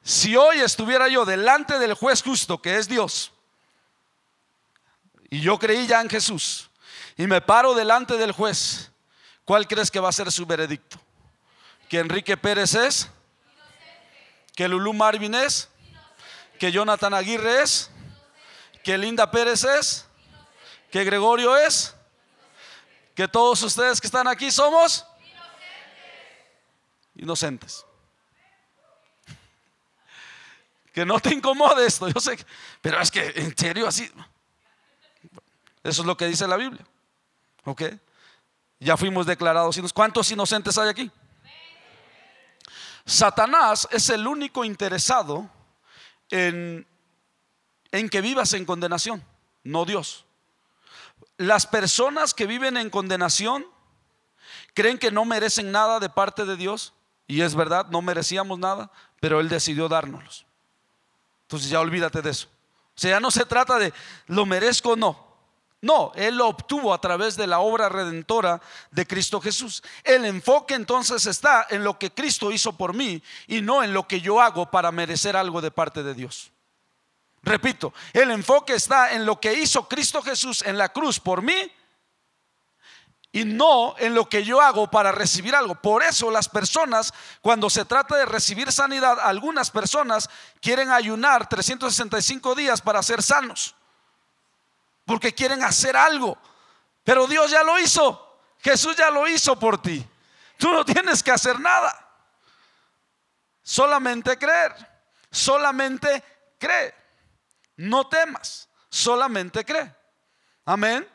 Si 0.00 0.36
hoy 0.38 0.60
estuviera 0.60 1.08
yo 1.08 1.26
delante 1.26 1.78
del 1.78 1.92
juez 1.92 2.22
justo, 2.22 2.62
que 2.62 2.78
es 2.78 2.88
Dios, 2.88 3.30
y 5.28 5.42
yo 5.42 5.58
creí 5.58 5.86
ya 5.86 6.00
en 6.00 6.08
Jesús, 6.08 6.70
y 7.16 7.26
me 7.26 7.40
paro 7.40 7.74
delante 7.74 8.16
del 8.16 8.32
juez, 8.32 8.90
¿cuál 9.44 9.68
crees 9.68 9.90
que 9.90 10.00
va 10.00 10.08
a 10.08 10.12
ser 10.12 10.30
su 10.32 10.46
veredicto? 10.46 10.98
¿Que 11.88 11.98
Enrique 11.98 12.36
Pérez 12.36 12.74
es? 12.74 13.08
¿Que 14.56 14.68
Lulú 14.68 14.92
Marvin 14.92 15.34
es? 15.34 15.68
¿Que 16.58 16.72
Jonathan 16.72 17.14
Aguirre 17.14 17.62
es? 17.62 17.90
¿Que 18.82 18.98
Linda 18.98 19.30
Pérez 19.30 19.64
es? 19.64 20.06
¿Que 20.90 21.04
Gregorio 21.04 21.56
es? 21.56 21.94
¿Que 23.14 23.28
todos 23.28 23.62
ustedes 23.62 24.00
que 24.00 24.06
están 24.06 24.26
aquí 24.26 24.50
somos? 24.50 25.04
Inocentes. 27.14 27.84
Que 30.92 31.04
no 31.04 31.20
te 31.20 31.34
incomode 31.34 31.86
esto, 31.86 32.08
yo 32.08 32.20
sé, 32.20 32.38
pero 32.80 33.00
es 33.00 33.10
que 33.10 33.32
en 33.36 33.56
serio 33.56 33.86
así. 33.86 34.10
Eso 35.82 36.02
es 36.02 36.06
lo 36.06 36.16
que 36.16 36.26
dice 36.26 36.46
la 36.46 36.56
Biblia. 36.56 36.84
¿Ok? 37.64 37.82
Ya 38.78 38.96
fuimos 38.96 39.26
declarados 39.26 39.80
¿Cuántos 39.92 40.30
inocentes 40.30 40.76
hay 40.78 40.88
aquí? 40.88 41.10
Satanás 43.06 43.88
es 43.90 44.08
el 44.08 44.26
único 44.26 44.64
interesado 44.64 45.48
en, 46.30 46.86
en 47.92 48.08
que 48.08 48.22
vivas 48.22 48.54
en 48.54 48.64
condenación, 48.64 49.22
no 49.62 49.84
Dios. 49.84 50.24
Las 51.36 51.66
personas 51.66 52.32
que 52.32 52.46
viven 52.46 52.78
en 52.78 52.88
condenación 52.88 53.66
creen 54.72 54.96
que 54.98 55.10
no 55.10 55.26
merecen 55.26 55.70
nada 55.70 56.00
de 56.00 56.08
parte 56.08 56.46
de 56.46 56.56
Dios, 56.56 56.94
y 57.26 57.42
es 57.42 57.54
verdad, 57.54 57.86
no 57.90 58.00
merecíamos 58.00 58.58
nada, 58.58 58.90
pero 59.20 59.38
Él 59.40 59.50
decidió 59.50 59.90
dárnoslos. 59.90 60.46
Entonces 61.42 61.68
ya 61.68 61.80
olvídate 61.80 62.22
de 62.22 62.30
eso. 62.30 62.48
O 62.48 62.98
sea, 62.98 63.10
ya 63.12 63.20
no 63.20 63.30
se 63.30 63.44
trata 63.44 63.78
de 63.78 63.92
lo 64.28 64.46
merezco 64.46 64.92
o 64.92 64.96
no. 64.96 65.23
No, 65.84 66.12
Él 66.14 66.36
lo 66.36 66.48
obtuvo 66.48 66.94
a 66.94 66.98
través 67.00 67.36
de 67.36 67.46
la 67.46 67.58
obra 67.58 67.90
redentora 67.90 68.58
de 68.90 69.06
Cristo 69.06 69.38
Jesús. 69.38 69.82
El 70.02 70.24
enfoque 70.24 70.72
entonces 70.72 71.26
está 71.26 71.66
en 71.68 71.84
lo 71.84 71.98
que 71.98 72.10
Cristo 72.10 72.50
hizo 72.50 72.72
por 72.72 72.94
mí 72.94 73.22
y 73.48 73.60
no 73.60 73.82
en 73.82 73.92
lo 73.92 74.08
que 74.08 74.22
yo 74.22 74.40
hago 74.40 74.70
para 74.70 74.90
merecer 74.92 75.36
algo 75.36 75.60
de 75.60 75.70
parte 75.70 76.02
de 76.02 76.14
Dios. 76.14 76.50
Repito, 77.42 77.92
el 78.14 78.30
enfoque 78.30 78.72
está 78.72 79.12
en 79.12 79.26
lo 79.26 79.38
que 79.38 79.52
hizo 79.52 79.86
Cristo 79.86 80.22
Jesús 80.22 80.62
en 80.62 80.78
la 80.78 80.88
cruz 80.88 81.20
por 81.20 81.42
mí 81.42 81.70
y 83.32 83.44
no 83.44 83.94
en 83.98 84.14
lo 84.14 84.26
que 84.26 84.42
yo 84.42 84.62
hago 84.62 84.90
para 84.90 85.12
recibir 85.12 85.54
algo. 85.54 85.74
Por 85.74 86.02
eso 86.02 86.30
las 86.30 86.48
personas, 86.48 87.12
cuando 87.42 87.68
se 87.68 87.84
trata 87.84 88.16
de 88.16 88.24
recibir 88.24 88.72
sanidad, 88.72 89.18
algunas 89.20 89.70
personas 89.70 90.30
quieren 90.62 90.90
ayunar 90.90 91.46
365 91.46 92.54
días 92.54 92.80
para 92.80 93.02
ser 93.02 93.22
sanos 93.22 93.74
porque 95.04 95.34
quieren 95.34 95.62
hacer 95.62 95.96
algo. 95.96 96.36
Pero 97.02 97.26
Dios 97.26 97.50
ya 97.50 97.62
lo 97.62 97.78
hizo. 97.78 98.20
Jesús 98.58 98.96
ya 98.96 99.10
lo 99.10 99.28
hizo 99.28 99.58
por 99.58 99.80
ti. 99.80 100.06
Tú 100.58 100.72
no 100.72 100.84
tienes 100.84 101.22
que 101.22 101.30
hacer 101.30 101.60
nada. 101.60 102.08
Solamente 103.62 104.38
creer. 104.38 104.74
Solamente 105.30 106.22
cree. 106.58 106.94
No 107.76 108.08
temas. 108.08 108.68
Solamente 108.88 109.64
cree. 109.64 109.94
Amén. 110.64 111.06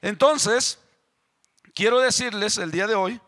Entonces, 0.00 0.78
quiero 1.74 1.98
decirles 1.98 2.58
el 2.58 2.70
día 2.70 2.86
de 2.86 2.94
hoy 2.94 3.20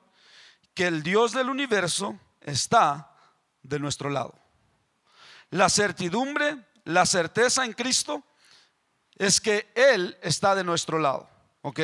que 0.75 0.87
el 0.87 1.02
Dios 1.02 1.33
del 1.33 1.50
universo 1.50 2.17
está 2.40 3.12
de 3.62 3.81
nuestro 3.81 4.11
lado. 4.11 4.38
La 5.50 5.69
certidumbre, 5.69 6.57
la 6.85 7.05
certeza 7.07 7.64
en 7.64 7.73
Cristo 7.73 8.23
es 9.18 9.40
que 9.40 9.70
Él 9.75 10.16
está 10.22 10.54
de 10.54 10.64
nuestro 10.64 10.98
lado. 10.98 11.28
¿Ok? 11.62 11.80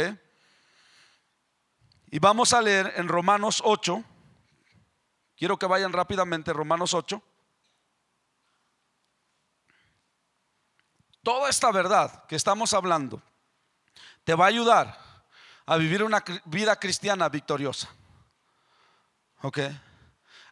Y 2.11 2.19
vamos 2.21 2.53
a 2.53 2.63
leer 2.63 2.93
en 2.97 3.09
Romanos 3.09 3.61
8. 3.65 4.03
Quiero 5.37 5.59
que 5.59 5.67
vayan 5.67 5.93
rápidamente, 5.93 6.53
Romanos 6.53 6.95
8. 6.95 7.21
Toda 11.23 11.51
esta 11.51 11.73
verdad 11.73 12.25
que 12.27 12.37
estamos 12.37 12.73
hablando 12.73 13.21
te 14.23 14.35
va 14.35 14.45
a 14.45 14.49
ayudar 14.49 14.99
a 15.67 15.77
vivir 15.77 16.05
una 16.05 16.23
vida 16.45 16.77
cristiana 16.79 17.29
victoriosa. 17.29 17.89
¿Ok? 19.43 19.59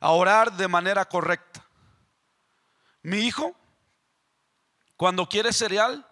A 0.01 0.11
orar 0.11 0.53
de 0.53 0.67
manera 0.67 1.05
correcta. 1.05 1.65
Mi 3.03 3.19
hijo, 3.19 3.55
cuando 4.97 5.29
quiere 5.29 5.53
cereal, 5.53 6.07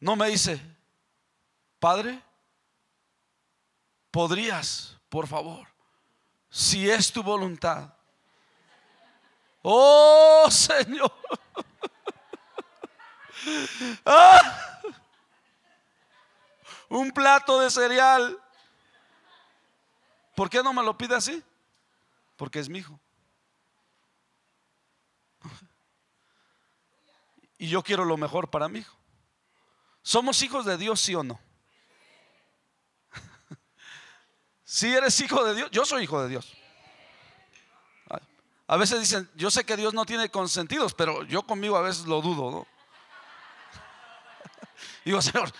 no 0.00 0.14
me 0.16 0.28
dice, 0.28 0.60
Padre, 1.80 2.22
podrías, 4.10 4.96
por 5.08 5.26
favor, 5.26 5.66
si 6.48 6.88
es 6.90 7.12
tu 7.12 7.22
voluntad. 7.22 7.92
Oh 9.62 10.46
Señor. 10.50 11.12
Ah. 14.04 14.80
Un 16.90 17.10
plato 17.12 17.58
de 17.60 17.70
cereal. 17.70 18.36
¿Por 20.34 20.50
qué 20.50 20.60
no 20.62 20.72
me 20.74 20.82
lo 20.82 20.98
pide 20.98 21.14
así? 21.14 21.40
Porque 22.36 22.58
es 22.58 22.68
mi 22.68 22.80
hijo. 22.80 22.98
Y 27.58 27.68
yo 27.70 27.80
quiero 27.82 28.04
lo 28.04 28.16
mejor 28.16 28.50
para 28.50 28.66
mi 28.68 28.80
hijo. 28.80 28.97
¿Somos 30.08 30.42
hijos 30.42 30.64
de 30.64 30.78
Dios, 30.78 30.98
sí 31.02 31.14
o 31.14 31.22
no? 31.22 31.38
Si 34.64 34.90
eres 34.96 35.20
hijo 35.20 35.44
de 35.44 35.54
Dios, 35.54 35.70
yo 35.70 35.84
soy 35.84 36.04
hijo 36.04 36.22
de 36.22 36.30
Dios. 36.30 36.50
A 38.66 38.78
veces 38.78 39.00
dicen, 39.00 39.28
yo 39.34 39.50
sé 39.50 39.64
que 39.64 39.76
Dios 39.76 39.92
no 39.92 40.06
tiene 40.06 40.30
consentidos, 40.30 40.94
pero 40.94 41.24
yo 41.24 41.42
conmigo 41.42 41.76
a 41.76 41.82
veces 41.82 42.06
lo 42.06 42.22
dudo, 42.22 42.50
¿no? 42.50 42.66
Digo, 45.04 45.20
Señor, 45.20 45.52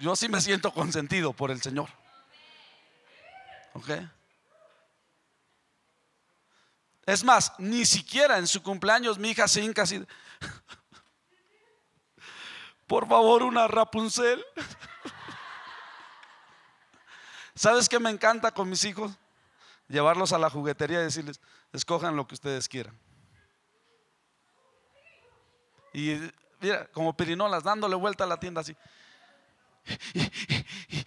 yo 0.00 0.16
sí 0.16 0.26
me 0.30 0.40
siento 0.40 0.72
consentido 0.72 1.34
por 1.34 1.50
el 1.50 1.60
Señor. 1.60 1.90
¿Ok? 3.74 3.90
Es 7.04 7.22
más, 7.24 7.52
ni 7.58 7.84
siquiera 7.84 8.38
en 8.38 8.46
su 8.46 8.62
cumpleaños 8.62 9.18
mi 9.18 9.32
hija 9.32 9.46
se 9.48 9.74
casi. 9.74 10.02
por 12.88 13.06
favor, 13.06 13.42
una 13.42 13.68
Rapunzel. 13.68 14.42
¿Sabes 17.54 17.88
qué 17.88 18.00
me 18.00 18.08
encanta 18.10 18.50
con 18.50 18.68
mis 18.70 18.82
hijos? 18.84 19.12
Llevarlos 19.88 20.32
a 20.32 20.38
la 20.38 20.48
juguetería 20.50 21.00
y 21.00 21.04
decirles, 21.04 21.38
escojan 21.72 22.16
lo 22.16 22.26
que 22.26 22.34
ustedes 22.34 22.66
quieran. 22.66 22.98
Y 25.92 26.16
mira, 26.60 26.86
como 26.88 27.14
pirinolas, 27.14 27.62
dándole 27.62 27.94
vuelta 27.94 28.24
a 28.24 28.26
la 28.26 28.38
tienda 28.40 28.62
así. 28.62 28.74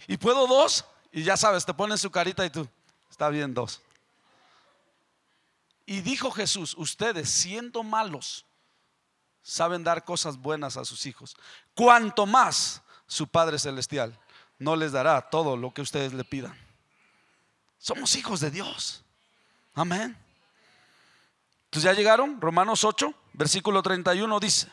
¿Y, 0.06 0.16
puedo 0.18 0.46
dos? 0.46 0.84
Y 1.10 1.24
ya 1.24 1.36
sabes, 1.36 1.64
te 1.66 1.74
ponen 1.74 1.98
su 1.98 2.10
carita 2.10 2.44
y 2.46 2.50
tú, 2.50 2.68
está 3.10 3.28
bien 3.28 3.54
dos. 3.54 3.82
Y 5.86 6.00
dijo 6.00 6.30
Jesús, 6.30 6.74
ustedes 6.76 7.28
siendo 7.30 7.82
malos, 7.82 8.44
saben 9.42 9.82
dar 9.82 10.04
cosas 10.04 10.36
buenas 10.38 10.76
a 10.76 10.84
sus 10.84 11.04
hijos. 11.06 11.36
Cuanto 11.74 12.24
más 12.26 12.80
su 13.06 13.26
Padre 13.26 13.58
Celestial 13.58 14.16
no 14.58 14.76
les 14.76 14.92
dará 14.92 15.20
todo 15.28 15.56
lo 15.56 15.72
que 15.74 15.82
ustedes 15.82 16.12
le 16.12 16.24
pidan. 16.24 16.56
Somos 17.78 18.14
hijos 18.14 18.40
de 18.40 18.50
Dios. 18.50 19.02
Amén. 19.74 20.16
Entonces 21.64 21.84
ya 21.84 21.92
llegaron, 21.94 22.40
Romanos 22.40 22.84
8, 22.84 23.12
versículo 23.32 23.82
31 23.82 24.38
dice, 24.40 24.68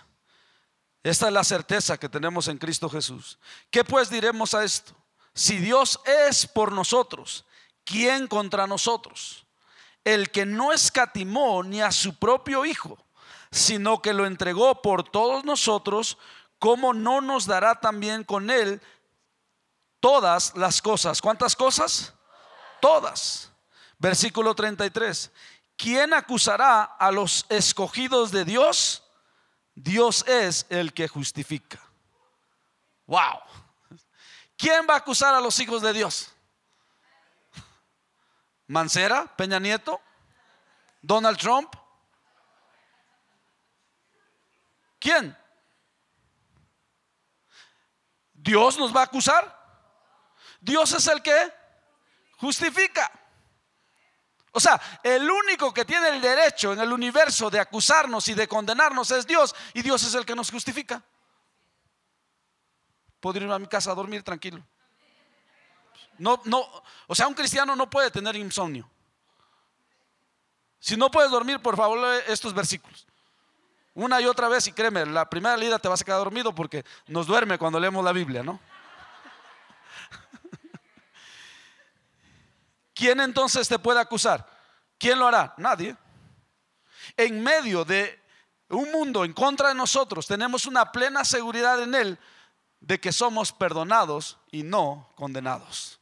esta 1.02 1.28
es 1.28 1.34
la 1.34 1.46
certeza 1.46 1.98
que 1.98 2.10
tenemos 2.10 2.48
en 2.50 2.58
Cristo 2.58 2.90
Jesús. 2.90 3.38
¿Qué 3.72 3.84
pues 3.84 4.10
diremos 4.10 4.54
a 4.54 4.64
esto? 4.64 4.94
Si 5.34 5.58
Dios 5.58 6.00
es 6.06 6.46
por 6.46 6.74
nosotros, 6.74 7.46
¿quién 7.86 8.28
contra 8.28 8.68
nosotros? 8.68 9.46
El 10.04 10.30
que 10.30 10.46
no 10.46 10.74
escatimó 10.74 11.64
ni 11.64 11.82
a 11.82 11.92
su 11.92 12.16
propio 12.16 12.66
Hijo 12.66 12.98
sino 13.52 14.02
que 14.02 14.14
lo 14.14 14.26
entregó 14.26 14.82
por 14.82 15.04
todos 15.04 15.44
nosotros, 15.44 16.18
¿cómo 16.60 16.94
no 16.94 17.22
nos 17.22 17.46
dará 17.46 17.80
también 17.80 18.24
con 18.24 18.50
él 18.50 18.82
todas 20.00 20.56
las 20.56 20.82
cosas? 20.82 21.22
¿Cuántas 21.22 21.56
cosas? 21.56 22.14
Todas. 22.82 23.52
Versículo 23.98 24.54
33. 24.56 25.32
¿Quién 25.76 26.14
acusará 26.14 26.84
a 26.84 27.12
los 27.12 27.46
escogidos 27.50 28.32
de 28.32 28.46
Dios? 28.46 29.04
Dios 29.74 30.26
es 30.28 30.66
el 30.70 30.94
que 30.94 31.08
justifica. 31.08 31.80
Wow. 33.08 33.40
¿Quién 34.56 34.86
va 34.88 34.96
a 34.96 34.98
acusar 34.98 35.34
a 35.34 35.42
los 35.42 35.58
hijos 35.60 35.82
de 35.82 35.94
Dios? 35.94 36.28
¿Mancera? 38.68 39.26
¿Peña 39.36 39.58
Nieto? 39.60 40.00
¿Donald 41.02 41.38
Trump? 41.38 41.74
¿Quién? 45.00 45.36
¿Dios 48.34 48.78
nos 48.78 48.96
va 48.96 49.02
a 49.02 49.06
acusar? 49.06 49.58
Dios 50.60 50.92
es 50.92 51.08
el 51.08 51.22
que 51.22 51.36
justifica. 52.40 53.10
O 54.52 54.60
sea, 54.60 54.80
el 55.04 55.30
único 55.30 55.74
que 55.74 55.86
tiene 55.86 56.10
el 56.10 56.22
derecho 56.22 56.74
en 56.74 56.80
el 56.80 56.92
universo 56.92 57.50
de 57.50 57.60
acusarnos 57.60 58.28
y 58.28 58.34
de 58.34 58.48
condenarnos 58.48 59.12
es 59.12 59.26
Dios 59.26 59.56
y 59.74 59.82
Dios 59.82 60.04
es 60.04 60.14
el 60.16 60.26
que 60.26 60.36
nos 60.36 60.52
justifica. 60.52 61.02
Puedo 63.20 63.40
irme 63.40 63.54
a 63.54 63.60
mi 63.60 63.68
casa 63.68 63.92
a 63.92 63.96
dormir 63.96 64.24
tranquilo. 64.24 64.66
No, 66.18 66.42
no, 66.46 66.66
o 67.08 67.16
sea, 67.16 67.28
un 67.28 67.34
cristiano 67.34 67.76
no 67.76 67.90
puede 67.90 68.12
tener 68.12 68.36
insomnio. 68.36 68.90
Si 70.80 70.98
no 70.98 71.12
puedes 71.12 71.32
dormir, 71.32 71.62
por 71.62 71.78
favor, 71.78 72.00
lee 72.00 72.24
estos 72.28 72.54
versículos 72.54 73.06
una 74.00 74.22
y 74.22 74.26
otra 74.26 74.48
vez 74.48 74.66
y 74.68 74.72
créeme, 74.72 75.06
la 75.06 75.30
primera 75.30 75.58
lida 75.58 75.78
te 75.78 75.90
vas 75.90 76.02
a 76.02 76.06
quedar 76.06 76.20
dormido 76.20 76.56
porque 76.56 76.86
nos 77.08 77.28
duerme 77.28 77.58
cuando 77.58 77.80
leemos 77.80 78.04
la 78.04 78.14
Biblia, 78.14 78.42
¿no? 78.42 78.58
¿Quién 82.94 83.20
entonces 83.20 83.68
te 83.68 83.78
puede 83.78 84.00
acusar? 84.00 84.48
¿Quién 84.98 85.20
lo 85.20 85.28
hará? 85.28 85.54
Nadie. 85.58 85.98
En 87.18 87.44
medio 87.44 87.84
de 87.84 88.18
un 88.70 88.90
mundo 88.92 89.26
en 89.26 89.34
contra 89.34 89.70
de 89.70 89.76
nosotros, 89.76 90.28
tenemos 90.28 90.66
una 90.66 90.92
plena 90.94 91.26
seguridad 91.26 91.84
en 91.84 91.94
Él 91.94 92.20
de 92.80 93.02
que 93.02 93.12
somos 93.12 93.52
perdonados 93.52 94.38
y 94.50 94.64
no 94.64 95.12
condenados. 95.16 96.00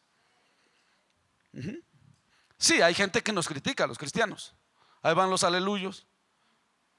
Sí, 2.60 2.80
hay 2.82 2.94
gente 2.94 3.24
que 3.24 3.32
nos 3.34 3.48
critica, 3.48 3.88
los 3.88 3.98
cristianos. 3.98 4.54
Ahí 5.02 5.16
van 5.16 5.32
los 5.32 5.44
aleluyos. 5.44 6.06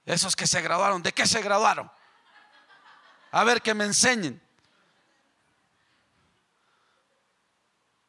Esos 0.09 0.35
que 0.35 0.47
se 0.47 0.63
graduaron, 0.63 1.03
¿de 1.03 1.13
qué 1.13 1.27
se 1.27 1.43
graduaron? 1.43 1.91
A 3.31 3.45
ver 3.45 3.61
que 3.61 3.75
me 3.75 3.85
enseñen. 3.85 4.41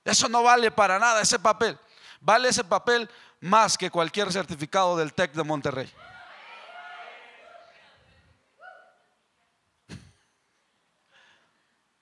Eso 0.06 0.30
no 0.30 0.42
vale 0.42 0.72
para 0.72 0.98
nada, 0.98 1.22
ese 1.22 1.38
papel. 1.38 1.78
Vale 2.22 2.48
ese 2.48 2.64
papel 2.64 3.10
más 3.42 3.78
que 3.78 3.92
cualquier 3.92 4.32
certificado 4.32 4.96
del 4.96 5.14
TEC 5.14 5.34
de 5.34 5.44
Monterrey. 5.44 5.94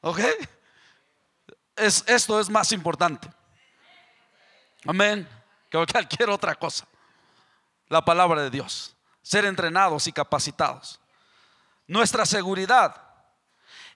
¿Ok? 0.02 0.20
esto 1.76 2.40
es 2.40 2.48
más 2.52 2.72
importante. 2.72 3.28
Amén. 4.86 5.28
Que 5.72 5.84
cualquier 5.92 6.30
otra 6.30 6.54
cosa. 6.54 6.86
La 7.88 8.06
palabra 8.06 8.44
de 8.44 8.52
Dios 8.52 8.94
ser 9.28 9.44
entrenados 9.44 10.08
y 10.08 10.14
capacitados. 10.14 11.02
Nuestra 11.86 12.26
seguridad 12.26 12.96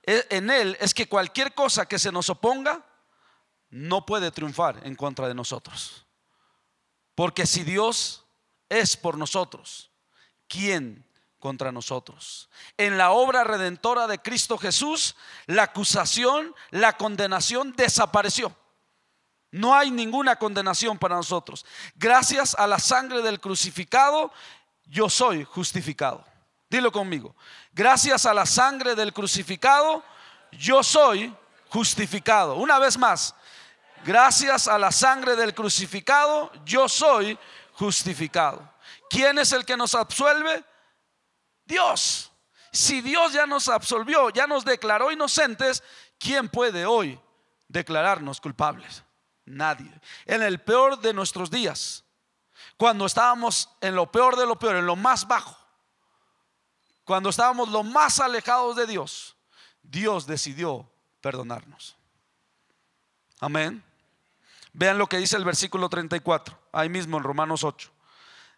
e, 0.05 0.25
en 0.29 0.49
Él 0.49 0.75
es 0.81 0.93
que 0.93 1.07
cualquier 1.07 1.53
cosa 1.53 1.85
que 1.87 1.97
se 1.99 2.11
nos 2.11 2.29
oponga 2.29 2.83
no 3.69 4.05
puede 4.05 4.29
triunfar 4.31 4.81
en 4.85 4.93
contra 4.93 5.29
de 5.29 5.33
nosotros. 5.33 6.05
Porque 7.15 7.45
si 7.45 7.63
Dios 7.63 8.25
es 8.67 8.97
por 8.97 9.17
nosotros, 9.17 9.89
¿quién 10.49 11.07
contra 11.39 11.71
nosotros? 11.71 12.49
En 12.75 12.97
la 12.97 13.11
obra 13.11 13.45
redentora 13.45 14.07
de 14.07 14.19
Cristo 14.19 14.57
Jesús, 14.57 15.15
la 15.45 15.63
acusación, 15.63 16.53
la 16.71 16.97
condenación 16.97 17.71
desapareció. 17.77 18.53
No 19.51 19.75
hay 19.75 19.91
ninguna 19.91 20.35
condenación 20.37 20.97
para 20.97 21.15
nosotros. 21.15 21.65
Gracias 21.95 22.53
a 22.55 22.67
la 22.67 22.79
sangre 22.79 23.21
del 23.21 23.39
crucificado 23.39 24.33
yo 24.91 25.09
soy 25.09 25.45
justificado. 25.45 26.23
Dilo 26.69 26.91
conmigo. 26.91 27.33
Gracias 27.71 28.25
a 28.25 28.33
la 28.33 28.45
sangre 28.45 28.93
del 28.93 29.13
crucificado, 29.13 30.03
yo 30.51 30.83
soy 30.83 31.33
justificado. 31.69 32.55
Una 32.55 32.77
vez 32.77 32.97
más, 32.97 33.33
gracias 34.03 34.67
a 34.67 34.77
la 34.77 34.91
sangre 34.91 35.35
del 35.37 35.53
crucificado, 35.53 36.51
yo 36.65 36.89
soy 36.89 37.37
justificado. 37.73 38.69
¿Quién 39.09 39.37
es 39.39 39.53
el 39.53 39.65
que 39.65 39.77
nos 39.77 39.95
absuelve? 39.95 40.63
Dios. 41.65 42.31
Si 42.73 43.01
Dios 43.01 43.33
ya 43.33 43.45
nos 43.45 43.67
absolvió, 43.69 44.29
ya 44.29 44.45
nos 44.45 44.63
declaró 44.65 45.11
inocentes, 45.11 45.83
¿quién 46.17 46.49
puede 46.49 46.85
hoy 46.85 47.19
declararnos 47.69 48.39
culpables? 48.41 49.03
Nadie. 49.45 49.91
En 50.25 50.41
el 50.41 50.59
peor 50.61 50.99
de 50.99 51.13
nuestros 51.13 51.49
días, 51.49 52.03
cuando 52.81 53.05
estábamos 53.05 53.69
en 53.79 53.93
lo 53.93 54.11
peor 54.11 54.35
de 54.35 54.47
lo 54.47 54.57
peor, 54.57 54.75
en 54.77 54.87
lo 54.87 54.95
más 54.95 55.27
bajo, 55.27 55.55
cuando 57.03 57.29
estábamos 57.29 57.69
lo 57.69 57.83
más 57.83 58.19
alejados 58.19 58.75
de 58.75 58.87
Dios, 58.87 59.35
Dios 59.83 60.25
decidió 60.25 60.91
perdonarnos. 61.21 61.95
Amén. 63.39 63.83
Vean 64.73 64.97
lo 64.97 65.05
que 65.05 65.17
dice 65.19 65.37
el 65.37 65.45
versículo 65.45 65.89
34, 65.89 66.59
ahí 66.71 66.89
mismo 66.89 67.17
en 67.19 67.23
Romanos 67.23 67.63
8. 67.63 67.91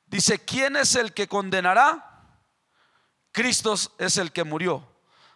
Dice, 0.07 0.39
¿quién 0.39 0.77
es 0.77 0.95
el 0.95 1.11
que 1.13 1.27
condenará? 1.27 2.21
Cristo 3.33 3.73
es 3.97 4.15
el 4.15 4.31
que 4.31 4.45
murió, 4.45 4.87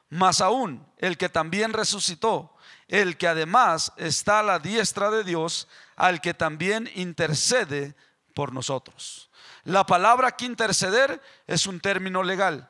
más 0.10 0.40
aún 0.40 0.88
el 0.98 1.18
que 1.18 1.28
también 1.28 1.74
resucitó, 1.74 2.56
el 2.88 3.18
que 3.18 3.28
además 3.28 3.92
está 3.98 4.40
a 4.40 4.44
la 4.44 4.60
diestra 4.60 5.12
de 5.12 5.26
Dios, 5.26 5.68
al 5.98 6.22
que 6.22 6.34
también 6.34 6.90
intercede 6.96 7.94
por 8.38 8.54
nosotros. 8.54 9.32
La 9.64 9.88
palabra 9.88 10.36
que 10.38 10.46
interceder 10.46 11.20
es 11.48 11.66
un 11.66 11.80
término 11.80 12.22
legal. 12.22 12.70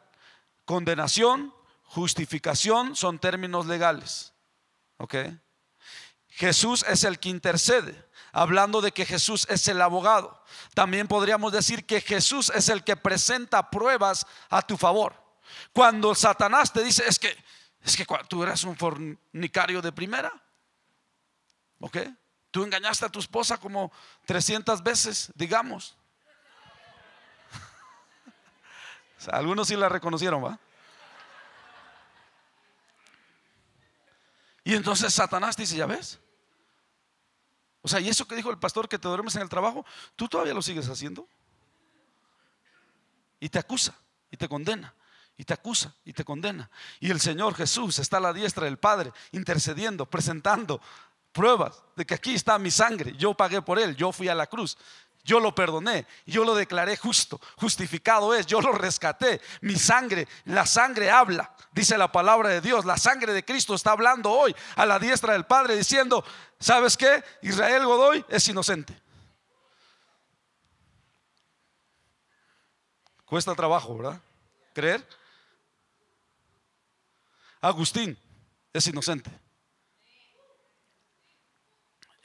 Condenación, 0.63 1.53
justificación 1.83 2.95
son 2.95 3.19
términos 3.19 3.65
legales. 3.65 4.33
¿Ok? 4.95 5.15
Jesús 6.29 6.85
es 6.87 7.03
el 7.03 7.19
que 7.19 7.27
intercede, 7.27 8.01
hablando 8.31 8.79
de 8.79 8.93
que 8.93 9.05
Jesús 9.05 9.45
es 9.49 9.67
el 9.67 9.81
abogado. 9.81 10.41
También 10.73 11.09
podríamos 11.09 11.51
decir 11.51 11.85
que 11.85 11.99
Jesús 11.99 12.49
es 12.55 12.69
el 12.69 12.85
que 12.85 12.95
presenta 12.95 13.69
pruebas 13.69 14.25
a 14.49 14.61
tu 14.61 14.77
favor. 14.77 15.21
Cuando 15.73 16.15
Satanás 16.15 16.71
te 16.71 16.81
dice, 16.81 17.03
es 17.05 17.19
que, 17.19 17.35
es 17.83 17.97
que 17.97 18.05
tú 18.29 18.41
eres 18.41 18.63
un 18.63 18.77
fornicario 18.77 19.81
de 19.81 19.91
primera. 19.91 20.31
¿Ok? 21.81 21.97
Tú 22.51 22.63
engañaste 22.63 23.05
a 23.05 23.09
tu 23.09 23.19
esposa 23.19 23.57
como 23.57 23.91
300 24.25 24.81
veces, 24.83 25.31
digamos. 25.35 25.95
Algunos 29.31 29.67
sí 29.67 29.75
la 29.75 29.89
reconocieron, 29.89 30.43
¿va? 30.43 30.57
Y 34.63 34.75
entonces 34.75 35.13
Satanás 35.13 35.55
dice, 35.55 35.77
¿ya 35.77 35.85
ves? 35.85 36.19
O 37.81 37.87
sea, 37.87 38.01
¿y 38.01 38.09
eso 38.09 38.27
que 38.27 38.35
dijo 38.35 38.49
el 38.49 38.59
pastor 38.59 38.89
que 38.89 38.99
te 38.99 39.07
duermes 39.07 39.35
en 39.35 39.41
el 39.41 39.49
trabajo? 39.49 39.85
¿Tú 40.15 40.27
todavía 40.27 40.53
lo 40.53 40.61
sigues 40.61 40.89
haciendo? 40.89 41.27
Y 43.39 43.47
te 43.47 43.59
acusa, 43.59 43.95
y 44.29 44.35
te 44.35 44.49
condena, 44.49 44.93
y 45.37 45.45
te 45.45 45.53
acusa, 45.53 45.93
y 46.03 46.11
te 46.11 46.25
condena. 46.25 46.69
Y 46.99 47.11
el 47.11 47.21
Señor 47.21 47.55
Jesús 47.55 47.99
está 47.99 48.17
a 48.17 48.21
la 48.21 48.33
diestra 48.33 48.65
del 48.65 48.77
Padre, 48.77 49.13
intercediendo, 49.31 50.05
presentando 50.05 50.81
pruebas 51.31 51.83
de 51.95 52.05
que 52.05 52.13
aquí 52.13 52.35
está 52.35 52.57
mi 52.59 52.71
sangre, 52.71 53.13
yo 53.17 53.33
pagué 53.33 53.61
por 53.61 53.79
él, 53.79 53.95
yo 53.95 54.11
fui 54.11 54.27
a 54.27 54.35
la 54.35 54.47
cruz, 54.47 54.77
yo 55.23 55.39
lo 55.39 55.53
perdoné, 55.53 56.05
yo 56.25 56.45
lo 56.45 56.55
declaré 56.55 56.95
justo, 56.95 57.39
justificado 57.57 58.33
es, 58.33 58.45
yo 58.45 58.61
lo 58.61 58.71
rescaté, 58.71 59.41
mi 59.61 59.75
sangre, 59.75 60.27
la 60.45 60.65
sangre 60.65 61.11
habla, 61.11 61.53
dice 61.73 61.97
la 61.97 62.11
palabra 62.11 62.49
de 62.49 62.61
Dios, 62.61 62.85
la 62.85 62.97
sangre 62.97 63.33
de 63.33 63.43
Cristo 63.43 63.75
está 63.75 63.91
hablando 63.91 64.31
hoy 64.31 64.55
a 64.75 64.85
la 64.85 64.99
diestra 64.99 65.33
del 65.33 65.45
Padre 65.45 65.75
diciendo, 65.75 66.23
¿sabes 66.59 66.95
qué? 66.95 67.23
Israel 67.41 67.85
Godoy 67.85 68.25
es 68.29 68.47
inocente. 68.47 68.97
Cuesta 73.25 73.53
trabajo, 73.53 73.97
¿verdad? 73.97 74.21
¿Creer? 74.73 75.05
Agustín 77.59 78.17
es 78.71 78.87
inocente. 78.87 79.29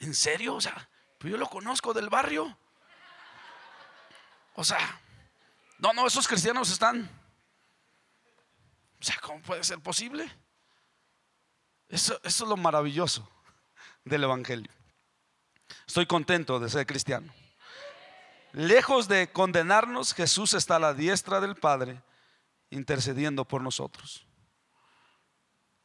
¿En 0.03 0.13
serio? 0.13 0.55
O 0.55 0.61
sea, 0.61 0.89
pues 1.17 1.31
yo 1.31 1.37
lo 1.37 1.47
conozco 1.47 1.93
del 1.93 2.09
barrio. 2.09 2.57
O 4.55 4.63
sea, 4.65 4.99
no, 5.79 5.93
no, 5.93 6.05
esos 6.05 6.27
cristianos 6.27 6.69
están. 6.69 7.09
O 8.99 9.03
sea, 9.03 9.17
¿cómo 9.21 9.41
puede 9.41 9.63
ser 9.63 9.79
posible? 9.79 10.29
eso 11.89 12.19
es 12.23 12.39
lo 12.41 12.57
maravilloso 12.57 13.29
del 14.03 14.23
Evangelio. 14.25 14.71
Estoy 15.85 16.05
contento 16.07 16.59
de 16.59 16.67
ser 16.69 16.85
cristiano. 16.87 17.31
Lejos 18.51 19.07
de 19.07 19.31
condenarnos, 19.31 20.13
Jesús 20.15 20.53
está 20.55 20.75
a 20.75 20.79
la 20.79 20.93
diestra 20.95 21.39
del 21.39 21.55
Padre 21.55 22.01
intercediendo 22.71 23.45
por 23.45 23.61
nosotros. 23.61 24.25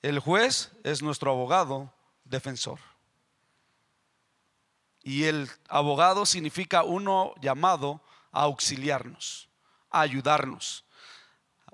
El 0.02 0.18
juez 0.18 0.72
es 0.82 1.02
nuestro 1.02 1.30
abogado 1.30 1.94
defensor. 2.24 2.80
Y 5.08 5.24
el 5.24 5.50
abogado 5.70 6.26
significa 6.26 6.82
uno 6.84 7.32
llamado 7.40 8.02
a 8.30 8.42
auxiliarnos, 8.42 9.48
a 9.90 10.00
ayudarnos. 10.02 10.84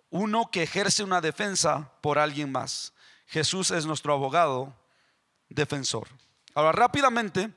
Uno 0.09 0.49
que 0.53 0.63
ejerce 0.63 1.03
una 1.03 1.21
defensa 1.21 1.91
por 2.01 2.17
alguien 2.21 2.53
más. 2.53 2.93
Jesús 3.27 3.73
es 3.73 3.87
nuestro 3.87 4.13
abogado 4.13 4.73
defensor. 5.49 6.07
Ahora 6.55 6.71
rápidamente, 6.71 7.51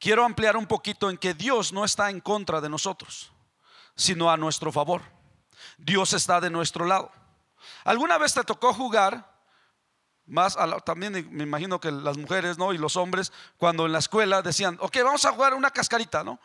quiero 0.00 0.24
ampliar 0.24 0.56
un 0.56 0.66
poquito 0.66 1.10
en 1.10 1.16
que 1.16 1.32
Dios 1.32 1.72
no 1.72 1.84
está 1.84 2.10
en 2.10 2.18
contra 2.18 2.60
de 2.60 2.68
nosotros, 2.68 3.30
sino 3.94 4.32
a 4.32 4.36
nuestro 4.36 4.72
favor. 4.72 5.00
Dios 5.78 6.12
está 6.12 6.40
de 6.40 6.50
nuestro 6.50 6.86
lado. 6.86 7.12
¿Alguna 7.84 8.18
vez 8.18 8.34
te 8.34 8.42
tocó 8.42 8.72
jugar 8.74 9.29
más 10.30 10.56
también 10.84 11.28
me 11.32 11.42
imagino 11.42 11.80
que 11.80 11.90
las 11.90 12.16
mujeres 12.16 12.56
y 12.72 12.78
los 12.78 12.96
hombres, 12.96 13.32
cuando 13.58 13.84
en 13.86 13.92
la 13.92 13.98
escuela 13.98 14.42
decían, 14.42 14.78
ok, 14.80 14.96
vamos 15.04 15.24
a 15.24 15.32
jugar 15.32 15.54
una 15.54 15.70
cascarita, 15.70 16.22
¿no? 16.24 16.38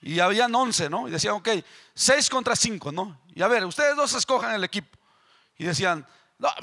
Y 0.00 0.20
habían 0.20 0.54
11, 0.54 0.88
¿no? 0.88 1.08
Y 1.08 1.10
decían, 1.10 1.34
ok, 1.34 1.48
6 1.92 2.30
contra 2.30 2.56
5, 2.56 2.92
¿no? 2.92 3.20
Y 3.34 3.42
a 3.42 3.48
ver, 3.48 3.66
ustedes 3.66 3.96
dos 3.96 4.14
escojan 4.14 4.54
el 4.54 4.64
equipo. 4.64 4.96
Y 5.58 5.64
decían, 5.64 6.06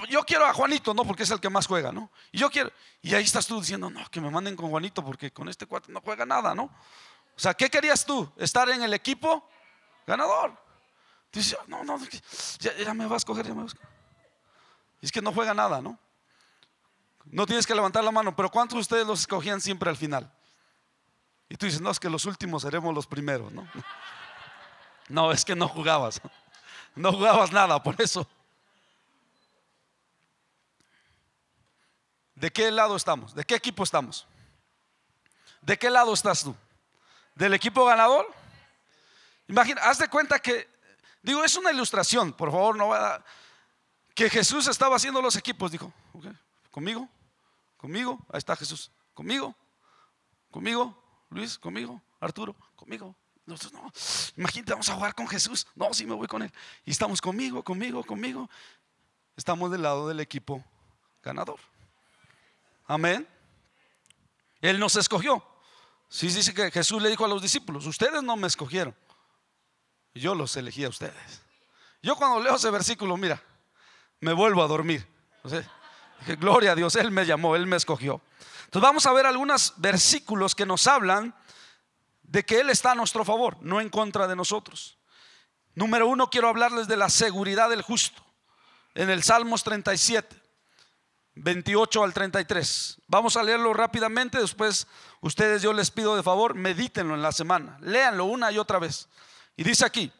yo 0.10 0.23
quiero 0.23 0.45
a 0.45 0.53
Juanito, 0.53 0.93
¿no? 0.93 1.03
Porque 1.03 1.23
es 1.23 1.29
el 1.31 1.39
que 1.39 1.49
más 1.49 1.67
juega, 1.67 1.91
¿no? 1.91 2.10
Y 2.31 2.39
yo 2.39 2.49
quiero, 2.49 2.71
y 3.01 3.13
ahí 3.13 3.23
estás 3.23 3.45
tú 3.45 3.60
diciendo, 3.60 3.89
no, 3.89 4.10
que 4.10 4.21
me 4.21 4.31
manden 4.31 4.55
con 4.55 4.69
Juanito 4.69 5.03
porque 5.03 5.31
con 5.31 5.49
este 5.49 5.65
cuate 5.65 5.91
no 5.91 6.01
juega 6.01 6.25
nada, 6.25 6.55
¿no? 6.55 6.63
O 6.63 7.39
sea, 7.39 7.53
¿qué 7.53 7.69
querías 7.69 8.05
tú? 8.05 8.31
¿Estar 8.38 8.69
en 8.69 8.81
el 8.81 8.93
equipo 8.93 9.47
ganador? 10.07 10.55
Dices, 11.31 11.57
no, 11.67 11.83
no, 11.83 11.99
ya, 12.60 12.93
me 12.93 13.05
vas 13.05 13.21
a 13.21 13.25
coger, 13.25 13.45
ya 13.47 13.53
me 13.53 13.63
vas 13.63 13.73
a 13.73 13.97
es 14.99 15.12
que 15.12 15.21
no 15.21 15.31
juega 15.31 15.53
nada, 15.53 15.79
¿no? 15.79 15.99
No 17.32 17.46
tienes 17.46 17.68
que 17.68 17.76
levantar 17.76 18.04
la 18.04 18.12
mano, 18.12 18.36
pero 18.36 18.50
¿cuántos 18.50 18.76
de 18.78 18.82
ustedes 18.82 19.08
los 19.08 19.20
escogían 19.20 19.60
siempre 19.60 19.90
al 19.90 19.98
final? 19.98 20.32
Y 21.50 21.56
tú 21.56 21.66
dices, 21.66 21.82
no, 21.82 21.92
es 21.92 22.00
que 22.00 22.10
los 22.10 22.26
últimos 22.26 22.62
seremos 22.62 22.94
los 22.94 23.08
primeros, 23.08 23.52
¿no? 23.52 23.68
No, 25.10 25.32
es 25.32 25.46
que 25.46 25.56
no 25.56 25.70
jugabas. 25.70 26.20
No 26.94 27.13
jugabas 27.13 27.54
nada, 27.54 27.82
por 27.82 27.96
eso. 28.02 28.28
¿De 32.36 32.52
qué 32.52 32.70
lado 32.70 32.98
estamos? 32.98 33.34
¿De 33.34 33.46
qué 33.46 33.56
equipo 33.56 33.84
estamos? 33.86 34.28
¿De 35.62 35.78
qué 35.80 35.90
lado 35.90 36.13
estás 36.13 36.44
tú? 36.44 36.54
¿Del 37.36 37.54
equipo 37.54 37.86
ganador? 37.86 38.28
Imagina, 39.48 39.82
haz 39.84 39.98
de 40.00 40.10
cuenta 40.10 40.40
que, 40.40 40.68
digo, 41.24 41.42
es 41.42 41.56
una 41.56 41.72
ilustración, 41.72 42.34
por 42.34 42.52
favor, 42.52 42.76
no 42.76 42.90
va 42.90 43.24
que 44.13 44.30
Jesús 44.30 44.68
estaba 44.68 44.98
haciendo 44.98 45.22
los 45.22 45.38
equipos, 45.38 45.72
dijo, 45.72 45.94
conmigo, 46.70 47.08
conmigo, 47.78 48.20
ahí 48.30 48.40
está 48.40 48.56
Jesús, 48.56 48.92
conmigo, 49.13 49.56
conmigo, 50.52 50.98
Luis, 51.30 51.58
conmigo, 51.58 52.02
Arturo, 52.20 52.56
conmigo. 52.76 53.16
Nosotros 53.46 53.74
no, 53.74 53.94
imagínate, 54.42 54.74
vamos 54.74 54.90
a 54.90 54.94
jugar 54.96 55.16
con 55.16 55.26
Jesús. 55.28 55.68
No, 55.74 55.94
sí 55.94 56.06
me 56.06 56.13
voy 56.13 56.28
con 56.28 56.42
él. 56.44 56.52
Y 56.84 56.92
estamos 56.92 57.22
conmigo, 57.22 57.63
conmigo, 57.63 58.04
conmigo. 58.04 58.50
Estamos 59.38 59.72
del 59.72 59.84
lado 59.84 60.10
del 60.10 60.20
equipo 60.20 60.62
ganador. 61.24 61.58
Amén. 62.88 63.26
Él 64.60 64.78
nos 64.80 64.98
escogió. 64.98 65.42
Sí 66.10 66.28
dice 66.28 66.54
que 66.54 66.72
Jesús 66.72 67.02
le 67.02 67.10
dijo 67.10 67.24
a 67.24 67.28
los 67.30 67.42
discípulos, 67.42 67.86
ustedes 67.86 68.22
no 68.22 68.36
me 68.36 68.48
escogieron. 68.48 68.94
Yo 70.13 70.36
los 70.36 70.58
elegí 70.58 70.84
a 70.84 70.90
ustedes. 70.90 71.42
Yo 72.02 72.16
cuando 72.18 72.42
leo 72.42 72.56
ese 72.56 72.70
versículo, 72.70 73.16
mira, 73.16 73.42
me 74.20 74.34
vuelvo 74.34 74.62
a 74.63 74.68
dormir 74.68 75.08
gloria 76.39 76.71
a 76.71 76.75
Dios, 76.75 76.95
Él 76.95 77.12
me 77.12 77.25
llamó, 77.25 77.56
Él 77.56 77.67
me 77.67 77.77
escogió. 77.77 78.21
Entonces 78.65 78.82
vamos 78.84 79.06
a 79.06 79.13
ver 79.13 79.25
algunos 79.25 79.73
versículos 79.77 80.56
que 80.56 80.65
nos 80.65 80.88
hablan 80.88 81.34
de 82.23 82.43
que 82.43 82.60
Él 82.60 82.69
está 82.69 82.91
a 82.91 82.95
nuestro 82.95 83.23
favor, 83.23 83.58
no 83.62 83.80
en 83.80 83.89
contra 83.89 84.27
de 84.27 84.36
nosotros. 84.36 84.97
Número 85.75 86.08
uno, 86.08 86.30
quiero 86.30 86.49
hablarles 86.49 86.88
de 86.88 86.97
la 86.97 87.10
seguridad 87.10 87.69
del 87.69 87.82
justo. 87.82 88.21
En 88.95 89.10
el 89.10 89.23
Salmos 89.23 89.63
37, 89.63 90.36
28 91.36 92.03
al 92.03 92.13
33. 92.13 92.97
Vamos 93.08 93.38
a 93.38 93.43
leerlo 93.43 93.73
rápidamente, 93.73 94.39
después 94.41 94.88
ustedes 95.21 95.62
yo 95.62 95.71
les 95.71 95.91
pido 95.91 96.15
de 96.15 96.23
favor, 96.23 96.56
medítenlo 96.56 97.13
en 97.13 97.21
la 97.21 97.32
semana, 97.32 97.77
léanlo 97.82 98.25
una 98.25 98.51
y 98.51 98.58
otra 98.58 98.80
vez. 98.80 99.08
Y 99.56 99.63
dice 99.63 99.86
aquí, 99.86 100.12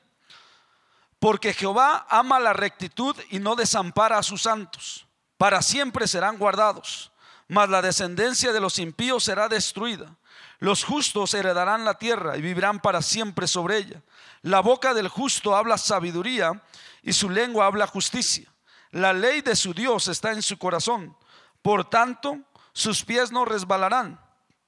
porque 1.20 1.54
Jehová 1.54 2.06
ama 2.08 2.40
la 2.40 2.54
rectitud 2.54 3.16
y 3.32 3.40
no 3.40 3.56
desampara 3.56 4.20
a 4.20 4.24
sus 4.24 4.44
santos 4.44 5.07
para 5.38 5.62
siempre 5.62 6.08
serán 6.08 6.38
guardados, 6.38 7.12
mas 7.48 7.70
la 7.70 7.82
descendencia 7.82 8.52
de 8.52 8.60
los 8.60 8.80
impíos 8.80 9.24
será 9.24 9.48
destruida. 9.48 10.16
Los 10.60 10.84
justos 10.84 11.34
heredarán 11.34 11.86
la 11.86 11.98
tierra 12.00 12.36
y 12.38 12.42
vivirán 12.42 12.80
para 12.80 13.02
siempre 13.02 13.48
sobre 13.48 13.78
ella. 13.78 14.02
La 14.42 14.60
boca 14.60 14.94
del 14.94 15.08
justo 15.08 15.56
habla 15.56 15.78
sabiduría 15.78 16.62
y 17.04 17.14
su 17.14 17.30
lengua 17.30 17.68
habla 17.68 17.86
justicia. 17.86 18.52
La 18.92 19.14
ley 19.14 19.42
de 19.42 19.56
su 19.56 19.74
Dios 19.74 20.08
está 20.08 20.32
en 20.32 20.42
su 20.42 20.58
corazón. 20.58 21.16
Por 21.62 21.88
tanto, 21.90 22.40
sus 22.74 23.06
pies 23.06 23.32
no 23.32 23.46
resbalarán. 23.46 24.20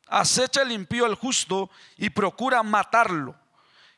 Acecha 0.08 0.62
el 0.62 0.72
impío 0.72 1.06
al 1.06 1.16
justo 1.16 1.72
y 1.98 2.12
procura 2.12 2.62
matarlo. 2.62 3.36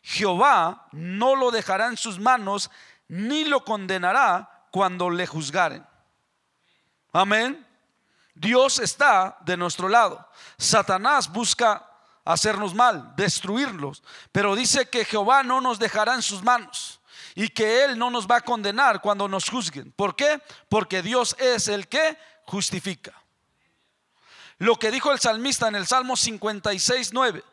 Jehová 0.01 0.87
no 0.93 1.35
lo 1.35 1.51
dejará 1.51 1.87
en 1.87 1.97
sus 1.97 2.19
manos, 2.19 2.71
ni 3.09 3.43
lo 3.43 3.65
condenará 3.65 4.67
cuando 4.71 5.09
le 5.09 5.27
juzgaren. 5.27 5.85
Amén. 7.11 7.65
Dios 8.33 8.79
está 8.79 9.37
de 9.41 9.57
nuestro 9.57 9.89
lado. 9.89 10.25
Satanás 10.57 11.29
busca 11.31 11.85
hacernos 12.23 12.73
mal, 12.73 13.13
destruirlos. 13.15 14.01
Pero 14.31 14.55
dice 14.55 14.89
que 14.89 15.05
Jehová 15.05 15.43
no 15.43 15.59
nos 15.59 15.79
dejará 15.79 16.15
en 16.15 16.21
sus 16.21 16.41
manos 16.41 17.01
y 17.35 17.49
que 17.49 17.83
Él 17.83 17.97
no 17.97 18.09
nos 18.09 18.27
va 18.27 18.37
a 18.37 18.41
condenar 18.41 19.01
cuando 19.01 19.27
nos 19.27 19.49
juzguen. 19.49 19.91
¿Por 19.91 20.15
qué? 20.15 20.41
Porque 20.69 21.01
Dios 21.01 21.35
es 21.39 21.67
el 21.67 21.87
que 21.87 22.17
justifica. 22.45 23.13
Lo 24.57 24.75
que 24.77 24.91
dijo 24.91 25.11
el 25.11 25.19
salmista 25.19 25.67
en 25.67 25.75
el 25.75 25.87
Salmo 25.87 26.15
56:9. 26.15 27.43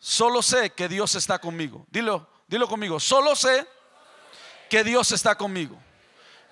Solo 0.00 0.42
sé 0.42 0.70
que 0.70 0.88
Dios 0.88 1.16
está 1.16 1.40
conmigo. 1.40 1.84
Dilo, 1.90 2.28
dilo 2.46 2.68
conmigo. 2.68 3.00
Solo 3.00 3.34
sé 3.34 3.66
que 4.70 4.84
Dios 4.84 5.10
está 5.12 5.34
conmigo 5.34 5.78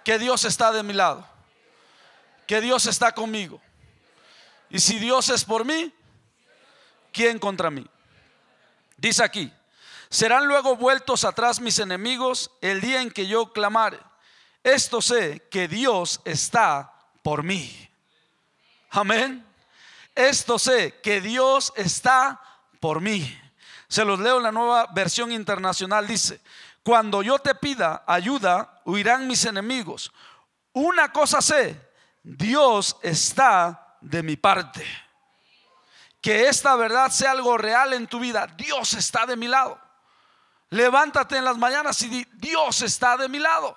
que 0.07 0.21
Dios 0.21 0.45
está 0.45 0.71
de 0.71 0.85
mi 0.85 0.93
lado, 0.93 1.27
que 2.47 2.61
Dios 2.61 2.87
está 2.87 3.11
conmigo. 3.11 3.61
Y 4.71 4.79
si 4.79 5.01
Dios 5.01 5.31
es 5.31 5.45
por 5.45 5.65
mí, 5.65 5.93
¿quién 7.13 7.41
contra 7.41 7.73
mí? 7.73 7.85
Dice 8.99 9.25
aquí, 9.25 9.53
serán 10.09 10.47
luego 10.47 10.77
vueltos 10.77 11.25
atrás 11.25 11.59
mis 11.61 11.81
enemigos 11.81 12.53
el 12.61 12.81
día 12.81 13.03
en 13.03 13.11
que 13.11 13.27
yo 13.27 13.53
clamare. 13.53 13.99
Esto 14.63 15.03
sé 15.03 15.45
que 15.51 15.67
Dios 15.67 16.21
está 16.25 16.93
por 17.25 17.43
mí. 17.43 17.91
Amén. 18.91 19.45
Esto 20.15 20.57
sé 20.61 21.01
que 21.03 21.21
Dios 21.21 21.73
está 21.75 22.41
por 22.79 23.01
mí. 23.01 23.37
Se 23.89 24.05
los 24.05 24.19
leo 24.19 24.39
en 24.39 24.43
la 24.43 24.53
nueva 24.53 24.87
versión 24.93 25.31
internacional. 25.33 26.07
Dice, 26.07 26.41
cuando 26.83 27.23
yo 27.23 27.39
te 27.39 27.55
pida 27.55 28.03
ayuda, 28.07 28.81
huirán 28.85 29.27
mis 29.27 29.45
enemigos. 29.45 30.13
Una 30.73 31.13
cosa 31.13 31.41
sé, 31.41 31.81
Dios 32.23 32.97
está 33.03 33.97
de 34.01 34.23
mi 34.23 34.37
parte. 34.37 34.85
Que 36.21 36.49
esta 36.49 36.75
verdad 36.75 37.11
sea 37.11 37.31
algo 37.31 37.57
real 37.57 37.93
en 37.93 38.07
tu 38.07 38.19
vida. 38.19 38.47
Dios 38.57 38.95
está 38.95 39.25
de 39.27 39.37
mi 39.37 39.47
lado. 39.47 39.81
Levántate 40.71 41.37
en 41.37 41.45
las 41.45 41.57
mañanas 41.57 42.01
y 42.03 42.09
di, 42.09 42.25
Dios 42.35 42.83
está 42.83 43.17
de 43.17 43.29
mi 43.29 43.39
lado. 43.39 43.77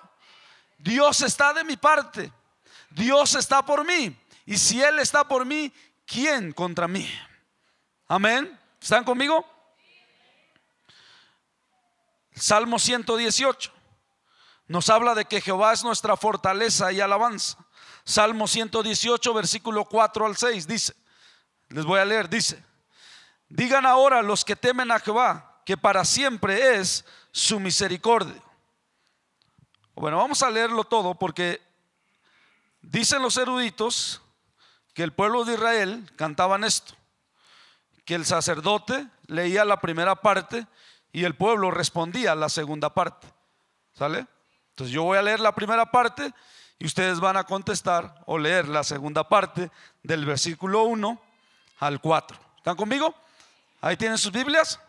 Dios 0.78 1.20
está 1.22 1.52
de 1.54 1.62
mi 1.62 1.76
parte. 1.76 2.32
Dios 2.90 3.36
está 3.36 3.64
por 3.64 3.84
mí. 3.86 4.16
Y 4.44 4.58
si 4.58 4.82
Él 4.82 4.98
está 4.98 5.22
por 5.22 5.44
mí, 5.46 5.72
¿quién 6.04 6.50
contra 6.52 6.88
mí? 6.88 7.08
Amén. 8.08 8.58
¿Están 8.82 9.04
conmigo? 9.04 9.46
Salmo 12.40 12.78
118 12.78 13.70
nos 14.66 14.88
habla 14.88 15.14
de 15.14 15.26
que 15.26 15.40
Jehová 15.42 15.72
es 15.74 15.84
nuestra 15.84 16.16
fortaleza 16.16 16.90
y 16.92 17.00
alabanza. 17.00 17.58
Salmo 18.04 18.48
118, 18.48 19.34
versículo 19.34 19.84
4 19.84 20.26
al 20.26 20.36
6 20.36 20.66
dice, 20.66 20.94
les 21.68 21.84
voy 21.84 22.00
a 22.00 22.04
leer, 22.04 22.30
dice, 22.30 22.64
digan 23.48 23.84
ahora 23.84 24.22
los 24.22 24.44
que 24.44 24.56
temen 24.56 24.90
a 24.90 25.00
Jehová 25.00 25.60
que 25.66 25.76
para 25.76 26.04
siempre 26.04 26.76
es 26.76 27.04
su 27.30 27.60
misericordia. 27.60 28.40
Bueno, 29.94 30.16
vamos 30.16 30.42
a 30.42 30.50
leerlo 30.50 30.84
todo 30.84 31.14
porque 31.14 31.60
dicen 32.80 33.20
los 33.20 33.36
eruditos 33.36 34.22
que 34.94 35.02
el 35.02 35.12
pueblo 35.12 35.44
de 35.44 35.54
Israel 35.54 36.10
cantaban 36.16 36.64
esto, 36.64 36.94
que 38.06 38.14
el 38.14 38.24
sacerdote 38.24 39.06
leía 39.28 39.62
la 39.66 39.80
primera 39.80 40.14
parte 40.16 40.66
y 41.12 41.24
el 41.24 41.34
pueblo 41.34 41.70
respondía 41.70 42.32
a 42.32 42.36
la 42.36 42.48
segunda 42.48 42.92
parte. 42.94 43.26
¿Sale? 43.94 44.26
Entonces 44.70 44.94
yo 44.94 45.02
voy 45.02 45.18
a 45.18 45.22
leer 45.22 45.40
la 45.40 45.54
primera 45.54 45.90
parte 45.90 46.32
y 46.78 46.86
ustedes 46.86 47.20
van 47.20 47.36
a 47.36 47.44
contestar 47.44 48.22
o 48.26 48.38
leer 48.38 48.68
la 48.68 48.84
segunda 48.84 49.28
parte 49.28 49.70
del 50.02 50.24
versículo 50.24 50.84
1 50.84 51.20
al 51.80 52.00
4. 52.00 52.38
¿Están 52.58 52.76
conmigo? 52.76 53.14
Ahí 53.80 53.96
tienen 53.96 54.16
sus 54.18 54.32
Biblias. 54.32 54.80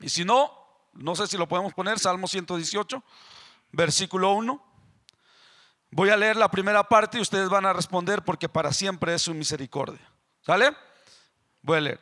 Y 0.00 0.08
si 0.08 0.24
no, 0.24 0.50
no 0.94 1.14
sé 1.16 1.26
si 1.26 1.36
lo 1.36 1.48
podemos 1.48 1.74
poner, 1.74 1.98
Salmo 1.98 2.28
118, 2.28 3.02
versículo 3.72 4.32
1. 4.32 4.62
Voy 5.90 6.08
a 6.10 6.16
leer 6.16 6.36
la 6.36 6.50
primera 6.50 6.82
parte 6.88 7.18
y 7.18 7.20
ustedes 7.20 7.48
van 7.48 7.66
a 7.66 7.72
responder 7.72 8.22
porque 8.22 8.48
para 8.48 8.72
siempre 8.72 9.14
es 9.14 9.22
su 9.22 9.34
misericordia. 9.34 10.00
¿Sale? 10.42 10.74
Voy 11.62 11.78
a 11.78 11.80
leer. 11.80 12.00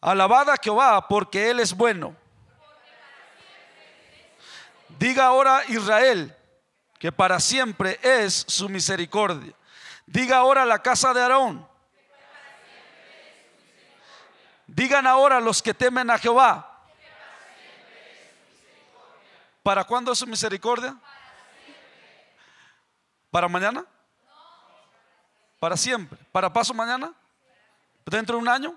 Alabada 0.00 0.56
Jehová 0.62 1.06
porque 1.08 1.50
Él 1.50 1.60
es 1.60 1.72
bueno 1.74 2.14
Diga 4.98 5.26
ahora 5.26 5.62
Israel, 5.68 6.34
que 6.98 7.12
para 7.12 7.38
siempre 7.38 7.98
es 8.02 8.44
su 8.48 8.68
misericordia. 8.68 9.52
Diga 10.06 10.38
ahora 10.38 10.64
la 10.64 10.78
casa 10.80 11.12
de 11.12 11.20
Aarón. 11.22 11.66
Digan 14.66 15.06
ahora 15.06 15.40
los 15.40 15.62
que 15.62 15.74
temen 15.74 16.08
a 16.10 16.18
Jehová. 16.18 16.82
¿Para 19.62 19.84
cuándo 19.84 20.12
es 20.12 20.18
su 20.18 20.26
misericordia? 20.26 20.96
¿Para 23.30 23.48
mañana? 23.48 23.84
Para 25.60 25.76
siempre. 25.76 26.18
¿Para 26.32 26.52
paso 26.52 26.72
mañana? 26.72 27.12
¿Dentro 28.06 28.36
de 28.36 28.42
un 28.42 28.48
año? 28.48 28.76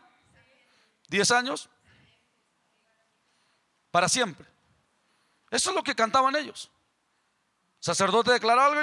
¿Diez 1.07 1.31
años? 1.31 1.69
Para 3.91 4.09
siempre. 4.09 4.45
Eso 5.51 5.69
es 5.69 5.75
lo 5.75 5.83
que 5.83 5.95
cantaban 5.95 6.35
ellos. 6.35 6.69
sacerdote 7.79 8.31
declaró 8.33 8.61
algo 8.61 8.81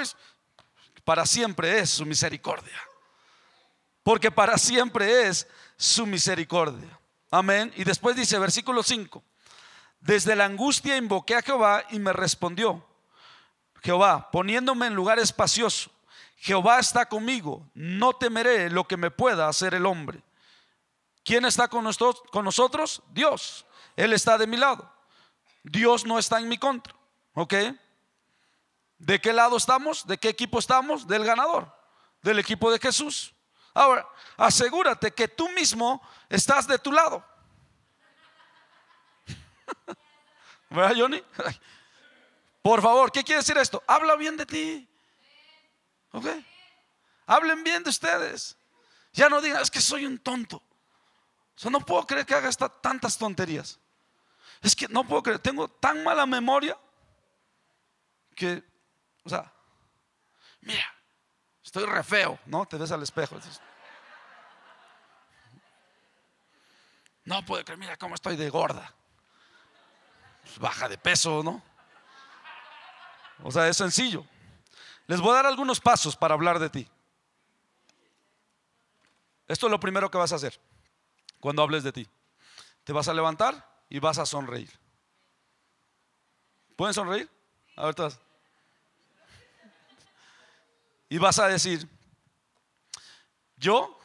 para 1.03 1.25
siempre 1.25 1.79
es 1.79 1.89
su 1.91 2.05
misericordia. 2.05 2.77
Porque 4.03 4.31
para 4.31 4.57
siempre 4.57 5.27
es 5.27 5.47
su 5.77 6.05
misericordia. 6.05 6.99
Amén. 7.31 7.73
Y 7.75 7.83
después 7.83 8.15
dice, 8.15 8.39
versículo 8.39 8.83
5, 8.83 9.23
desde 9.99 10.35
la 10.35 10.45
angustia 10.45 10.97
invoqué 10.97 11.35
a 11.35 11.41
Jehová 11.41 11.83
y 11.89 11.99
me 11.99 12.13
respondió, 12.13 12.85
Jehová, 13.83 14.31
poniéndome 14.31 14.87
en 14.87 14.95
lugar 14.95 15.19
espacioso, 15.19 15.91
Jehová 16.37 16.79
está 16.79 17.07
conmigo, 17.07 17.67
no 17.73 18.13
temeré 18.13 18.69
lo 18.69 18.85
que 18.87 18.95
me 18.95 19.11
pueda 19.11 19.47
hacer 19.49 19.73
el 19.73 19.85
hombre. 19.85 20.23
¿Quién 21.23 21.45
está 21.45 21.67
Con 21.67 21.83
nosotros? 21.83 23.01
Dios. 23.11 23.65
Él 23.97 24.13
está 24.13 24.37
de 24.37 24.47
mi 24.47 24.55
lado. 24.55 24.89
Dios 25.63 26.05
no 26.05 26.17
está 26.19 26.39
en 26.39 26.47
mi 26.47 26.57
contra. 26.57 26.93
¿Ok? 27.33 27.53
¿De 28.97 29.21
qué 29.21 29.31
lado 29.33 29.57
estamos? 29.57 30.05
¿De 30.07 30.17
qué 30.17 30.29
equipo 30.29 30.59
estamos? 30.59 31.05
Del 31.05 31.23
ganador, 31.23 31.73
del 32.21 32.39
equipo 32.39 32.71
de 32.71 32.79
Jesús. 32.79 33.33
Ahora, 33.73 34.07
asegúrate 34.37 35.11
que 35.11 35.27
tú 35.27 35.49
mismo 35.51 36.01
estás 36.29 36.65
de 36.67 36.79
tu 36.79 36.91
lado. 36.91 37.23
¿Verdad, 40.69 40.95
Johnny? 40.97 41.23
Por 42.63 42.81
favor, 42.81 43.11
¿qué 43.11 43.23
quiere 43.23 43.41
decir 43.41 43.57
esto? 43.57 43.83
Habla 43.85 44.15
bien 44.15 44.35
de 44.35 44.45
ti. 44.47 44.89
¿Ok? 46.11 46.25
Hablen 47.27 47.63
bien 47.63 47.83
de 47.83 47.91
ustedes. 47.91 48.57
Ya 49.13 49.29
no 49.29 49.41
digas 49.41 49.69
que 49.69 49.79
soy 49.79 50.05
un 50.05 50.17
tonto. 50.17 50.57
O 50.57 51.59
sea, 51.59 51.69
no 51.69 51.79
puedo 51.81 52.05
creer 52.07 52.25
que 52.25 52.33
haga 52.33 52.51
tantas 52.81 53.17
tonterías. 53.17 53.79
Es 54.61 54.75
que 54.75 54.87
no 54.87 55.03
puedo 55.03 55.23
creer, 55.23 55.39
tengo 55.39 55.67
tan 55.67 56.03
mala 56.03 56.25
memoria 56.25 56.77
que, 58.35 58.63
o 59.23 59.29
sea, 59.29 59.51
mira, 60.61 60.93
estoy 61.63 61.85
re 61.85 62.03
feo, 62.03 62.39
¿no? 62.45 62.65
Te 62.65 62.77
ves 62.77 62.91
al 62.91 63.03
espejo. 63.03 63.37
no 67.25 67.43
puedo 67.43 67.61
creer, 67.65 67.77
mira 67.77 67.97
cómo 67.97 68.15
estoy 68.15 68.35
de 68.37 68.49
gorda. 68.49 68.93
Pues 70.43 70.59
baja 70.59 70.87
de 70.87 70.97
peso, 70.97 71.43
¿no? 71.43 71.61
O 73.43 73.51
sea, 73.51 73.67
es 73.67 73.75
sencillo. 73.77 74.25
Les 75.07 75.19
voy 75.19 75.31
a 75.31 75.35
dar 75.35 75.45
algunos 75.45 75.79
pasos 75.81 76.15
para 76.15 76.33
hablar 76.33 76.57
de 76.57 76.69
ti. 76.69 76.89
Esto 79.47 79.67
es 79.67 79.71
lo 79.71 79.79
primero 79.79 80.09
que 80.09 80.17
vas 80.17 80.31
a 80.31 80.35
hacer 80.37 80.57
cuando 81.41 81.61
hables 81.63 81.83
de 81.83 81.91
ti. 81.91 82.07
Te 82.85 82.93
vas 82.93 83.07
a 83.09 83.13
levantar 83.13 83.63
y 83.89 83.99
vas 83.99 84.17
a 84.17 84.25
sonreír. 84.25 84.69
¿Pueden 86.75 86.93
sonreír? 86.93 87.29
A 87.75 87.85
ver 87.85 87.95
todas. 87.95 88.19
Y 91.09 91.17
vas 91.17 91.39
a 91.39 91.47
decir, 91.47 91.87
yo 93.55 93.97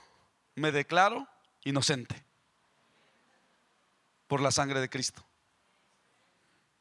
me 0.54 0.70
declaro 0.72 1.26
inocente 1.64 2.22
por 4.28 4.40
la 4.40 4.52
sangre 4.52 4.80
de 4.80 4.88
Cristo. 4.88 5.22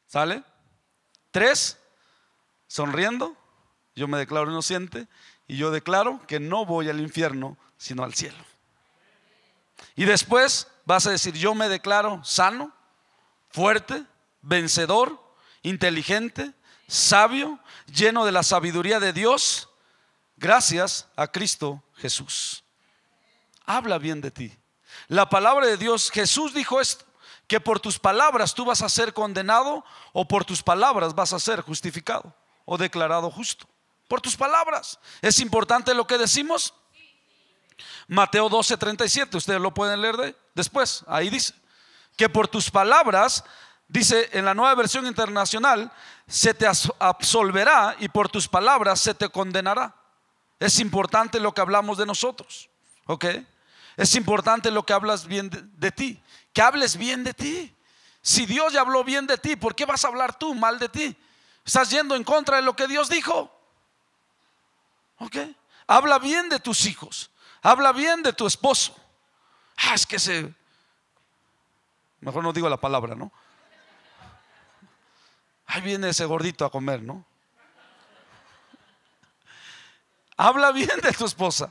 ¿Sale? 0.06 0.44
Tres, 1.30 1.78
sonriendo, 2.68 3.36
yo 3.96 4.06
me 4.06 4.18
declaro 4.18 4.50
inocente 4.50 5.08
y 5.48 5.56
yo 5.56 5.70
declaro 5.70 6.24
que 6.26 6.38
no 6.38 6.64
voy 6.64 6.88
al 6.88 7.00
infierno, 7.00 7.56
sino 7.78 8.04
al 8.04 8.14
cielo. 8.14 8.42
Y 9.96 10.04
después 10.04 10.68
vas 10.86 11.06
a 11.06 11.10
decir, 11.10 11.34
yo 11.34 11.54
me 11.54 11.68
declaro 11.68 12.22
sano 12.24 12.72
fuerte, 13.52 14.04
vencedor, 14.40 15.22
inteligente, 15.62 16.52
sabio, 16.88 17.58
lleno 17.86 18.24
de 18.24 18.32
la 18.32 18.42
sabiduría 18.42 18.98
de 18.98 19.12
Dios, 19.12 19.68
gracias 20.36 21.06
a 21.16 21.28
Cristo 21.30 21.82
Jesús. 21.96 22.64
Habla 23.64 23.98
bien 23.98 24.20
de 24.20 24.30
ti. 24.30 24.52
La 25.08 25.28
palabra 25.28 25.66
de 25.66 25.76
Dios, 25.76 26.10
Jesús 26.10 26.52
dijo 26.54 26.80
esto, 26.80 27.04
que 27.46 27.60
por 27.60 27.80
tus 27.80 27.98
palabras 27.98 28.54
tú 28.54 28.64
vas 28.64 28.82
a 28.82 28.88
ser 28.88 29.12
condenado 29.12 29.84
o 30.12 30.26
por 30.26 30.44
tus 30.44 30.62
palabras 30.62 31.14
vas 31.14 31.32
a 31.34 31.40
ser 31.40 31.60
justificado 31.60 32.34
o 32.64 32.78
declarado 32.78 33.30
justo. 33.30 33.66
Por 34.08 34.20
tus 34.20 34.36
palabras. 34.36 34.98
¿Es 35.20 35.38
importante 35.38 35.92
lo 35.94 36.06
que 36.06 36.18
decimos? 36.18 36.72
Mateo 38.08 38.48
12, 38.48 38.76
37, 38.76 39.36
ustedes 39.36 39.60
lo 39.60 39.72
pueden 39.72 40.00
leer 40.02 40.36
después, 40.54 41.04
ahí 41.06 41.30
dice 41.30 41.54
que 42.16 42.28
por 42.28 42.48
tus 42.48 42.70
palabras, 42.70 43.44
dice 43.88 44.28
en 44.32 44.44
la 44.44 44.54
nueva 44.54 44.74
versión 44.74 45.06
internacional, 45.06 45.90
se 46.26 46.54
te 46.54 46.66
absolverá 47.00 47.96
y 47.98 48.08
por 48.08 48.28
tus 48.28 48.48
palabras 48.48 49.00
se 49.00 49.14
te 49.14 49.28
condenará. 49.28 49.94
Es 50.58 50.78
importante 50.78 51.40
lo 51.40 51.52
que 51.52 51.60
hablamos 51.60 51.98
de 51.98 52.06
nosotros, 52.06 52.68
¿ok? 53.06 53.26
Es 53.96 54.14
importante 54.14 54.70
lo 54.70 54.84
que 54.86 54.92
hablas 54.92 55.26
bien 55.26 55.50
de, 55.50 55.90
ti, 55.92 56.22
que 56.52 56.62
hables 56.62 56.96
bien 56.96 57.24
de 57.24 57.34
ti. 57.34 57.74
Si 58.20 58.46
Dios 58.46 58.72
ya 58.72 58.82
habló 58.82 59.02
bien 59.02 59.26
de 59.26 59.36
ti, 59.36 59.56
¿por 59.56 59.74
qué 59.74 59.84
vas 59.84 60.04
a 60.04 60.08
hablar 60.08 60.38
tú 60.38 60.54
mal 60.54 60.78
de 60.78 60.88
ti? 60.88 61.16
Estás 61.64 61.90
yendo 61.90 62.14
en 62.14 62.24
contra 62.24 62.56
de 62.56 62.62
lo 62.62 62.76
que 62.76 62.86
Dios 62.86 63.08
dijo. 63.08 63.50
¿Ok? 65.18 65.36
Habla 65.88 66.18
bien 66.20 66.48
de 66.48 66.60
tus 66.60 66.86
hijos. 66.86 67.30
Habla 67.62 67.92
bien 67.92 68.22
de 68.22 68.32
tu 68.32 68.46
esposo. 68.46 68.96
Ah, 69.76 69.94
es 69.94 70.06
que 70.06 70.18
se 70.20 70.54
Mejor 72.22 72.44
no 72.44 72.52
digo 72.52 72.68
la 72.68 72.76
palabra, 72.76 73.16
¿no? 73.16 73.32
Ahí 75.66 75.80
viene 75.80 76.10
ese 76.10 76.24
gordito 76.24 76.64
a 76.64 76.70
comer, 76.70 77.02
¿no? 77.02 77.24
Habla 80.36 80.70
bien 80.70 80.88
de 81.02 81.10
tu 81.12 81.26
esposa. 81.26 81.70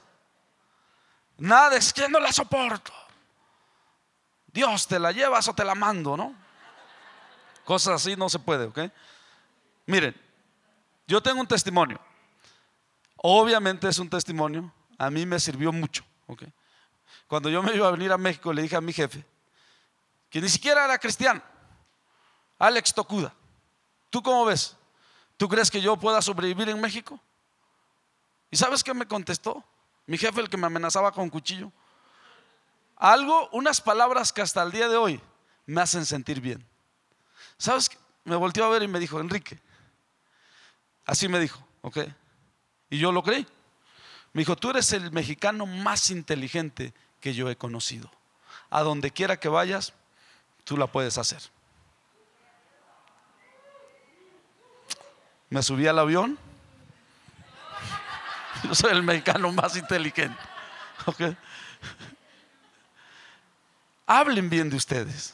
Nada, 1.38 1.78
es 1.78 1.94
que 1.94 2.08
no 2.10 2.20
la 2.20 2.34
soporto. 2.34 2.92
Dios, 4.48 4.88
te 4.88 5.00
la 5.00 5.14
llevas 5.14 5.48
o 5.48 5.54
te 5.56 5.64
la 5.64 5.74
mando, 5.74 6.18
¿no? 6.18 6.36
Cosas 7.64 8.02
así 8.02 8.18
no 8.18 8.28
se 8.28 8.40
puede, 8.40 8.66
¿ok? 8.66 8.80
Miren, 9.86 10.14
yo 11.08 11.22
tengo 11.24 11.40
un 11.40 11.48
testimonio. 11.48 11.98
Obviamente 13.18 13.88
es 13.88 13.98
un 14.00 14.10
testimonio. 14.10 14.74
A 14.98 15.10
mí 15.10 15.26
me 15.26 15.40
sirvió 15.40 15.72
mucho, 15.72 16.04
¿ok? 16.28 16.44
Cuando 17.28 17.50
yo 17.50 17.64
me 17.64 17.74
iba 17.74 17.88
a 17.88 17.92
venir 17.92 18.12
a 18.12 18.18
México, 18.18 18.52
le 18.52 18.64
dije 18.64 18.76
a 18.76 18.82
mi 18.82 18.92
jefe, 18.92 19.26
que 20.32 20.41
ni 20.41 20.50
siquiera 20.50 20.86
era 20.86 20.98
cristiano, 20.98 21.41
Alex 22.58 22.94
Tocuda. 22.94 23.34
¿Tú 24.10 24.24
cómo 24.24 24.46
ves? 24.46 24.76
¿Tú 25.38 25.48
crees 25.48 25.70
que 25.70 25.82
yo 25.82 25.98
pueda 25.98 26.22
sobrevivir 26.22 26.70
en 26.70 26.80
México? 26.80 27.20
¿Y 28.50 28.56
sabes 28.58 28.84
qué 28.84 28.94
me 28.94 29.06
contestó? 29.08 29.63
Mi 30.08 30.17
jefe, 30.17 30.39
el 30.39 30.50
que 30.50 30.58
me 30.58 30.67
amenazaba 30.67 31.12
con 31.12 31.30
cuchillo. 31.30 31.72
Algo, 32.96 33.50
unas 33.52 33.82
palabras 33.82 34.32
que 34.32 34.41
hasta 34.41 34.63
el 34.63 34.72
día 34.72 34.88
de 34.88 34.96
hoy 34.98 35.22
me 35.65 35.82
hacen 35.82 36.06
sentir 36.06 36.39
bien. 36.41 36.65
¿Sabes? 37.58 37.89
Qué? 37.89 37.98
Me 38.24 38.36
volteó 38.36 38.63
a 38.65 38.70
ver 38.70 38.84
y 38.84 38.88
me 38.88 39.00
dijo, 39.00 39.20
Enrique. 39.20 39.60
Así 41.06 41.28
me 41.28 41.39
dijo, 41.39 41.60
¿ok? 41.82 41.98
Y 42.91 43.00
yo 43.00 43.12
lo 43.12 43.24
creí. 43.24 43.46
Me 44.34 44.41
dijo, 44.44 44.56
tú 44.56 44.70
eres 44.70 44.94
el 44.94 45.12
mexicano 45.12 45.65
más 45.65 46.10
inteligente 46.12 46.94
que 47.20 47.34
yo 47.34 47.50
he 47.50 47.56
conocido. 47.58 48.10
A 48.70 48.82
donde 48.84 49.10
quiera 49.12 49.39
que 49.39 49.50
vayas, 49.50 49.94
Tú 50.63 50.78
la 50.78 50.88
puedes 50.88 51.17
hacer. 51.17 51.41
Me 55.50 55.62
subí 55.62 55.88
al 55.88 56.00
avión. 56.00 56.38
Yo 58.63 58.76
soy 58.76 58.91
el 58.91 59.04
mexicano 59.04 59.52
más 59.52 59.76
inteligente. 59.76 60.38
Hablen 64.06 64.50
bien 64.50 64.69
de 64.69 64.76
ustedes. 64.78 65.34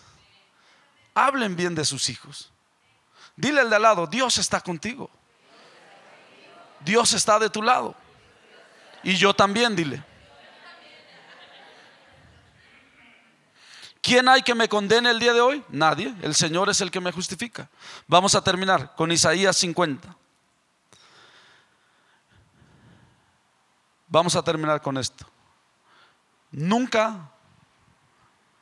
Hablen 1.14 1.56
bien 1.56 1.76
de 1.76 1.86
sus 1.86 2.10
hijos. 2.10 2.52
Dile 3.36 3.62
al 3.62 3.70
de 3.70 3.76
al 3.76 3.82
lado, 3.82 4.08
Dios 4.08 4.38
está 4.38 4.62
contigo. 4.62 5.10
Dios 6.80 7.14
está 7.14 7.38
de 7.40 7.50
tu 7.50 7.62
lado. 7.62 7.96
Y 9.04 9.16
yo 9.16 9.34
también, 9.34 9.76
dile. 9.76 10.04
¿Quién 14.08 14.30
hay 14.30 14.42
que 14.42 14.56
me 14.56 14.70
condene 14.70 15.10
el 15.10 15.20
día 15.20 15.34
de 15.34 15.42
hoy? 15.42 15.62
Nadie. 15.68 16.16
El 16.22 16.34
Señor 16.34 16.70
es 16.70 16.80
el 16.80 16.92
que 16.92 17.02
me 17.02 17.12
justifica. 17.12 17.68
Vamos 18.08 18.36
a 18.36 18.42
terminar 18.42 18.96
con 18.96 19.12
Isaías 19.12 19.58
50. 19.58 20.16
Vamos 24.08 24.34
a 24.38 24.44
terminar 24.44 24.82
con 24.82 24.96
esto. 24.98 25.26
Nunca 26.52 27.30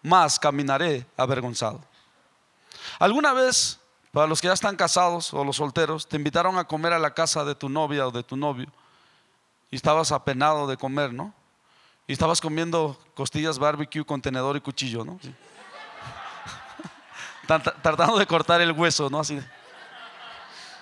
más 0.02 0.40
caminaré 0.40 1.06
avergonzado. 1.16 1.80
¿Alguna 2.98 3.32
vez, 3.32 3.80
para 4.12 4.26
los 4.26 4.42
que 4.42 4.48
ya 4.48 4.54
están 4.54 4.76
casados 4.76 5.32
o 5.32 5.44
los 5.44 5.58
solteros, 5.58 6.10
te 6.10 6.18
invitaron 6.18 6.58
a 6.58 6.64
comer 6.66 6.92
a 6.94 6.98
la 6.98 7.14
casa 7.14 7.46
de 7.46 7.54
tu 7.54 7.70
novia 7.70 8.08
o 8.08 8.12
de 8.12 8.24
tu 8.24 8.36
novio 8.36 8.66
y 9.70 9.76
estabas 9.76 10.12
apenado 10.12 10.66
de 10.66 10.76
comer, 10.76 11.14
no? 11.14 11.36
Y 12.08 12.14
estabas 12.14 12.40
comiendo 12.40 12.98
costillas 13.16 13.58
barbecue 13.58 14.06
con 14.06 14.22
tenedor 14.22 14.56
y 14.56 14.62
cuchillo, 14.62 15.04
¿no? 15.04 15.20
Tratando 17.82 18.18
de 18.20 18.28
cortar 18.28 18.62
el 18.62 18.72
hueso, 18.74 19.10
¿no? 19.10 19.20
Así. 19.20 19.40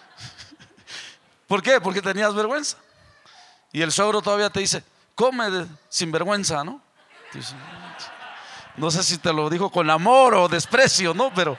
¿Por 1.48 1.62
qué? 1.64 1.80
Porque 1.80 2.02
tenías 2.02 2.34
vergüenza. 2.36 2.78
Y 3.72 3.82
el 3.82 3.92
suegro 3.92 4.22
todavía 4.22 4.50
te 4.50 4.60
dice, 4.60 4.84
come 5.16 5.66
sin 5.88 6.12
vergüenza, 6.12 6.64
¿no? 6.64 6.82
No 8.76 8.92
sé 8.92 9.02
si 9.04 9.18
te 9.18 9.32
lo 9.32 9.50
dijo 9.50 9.70
con 9.72 9.90
amor 9.90 10.36
o 10.36 10.48
desprecio, 10.50 11.14
¿no? 11.14 11.32
Pero, 11.34 11.58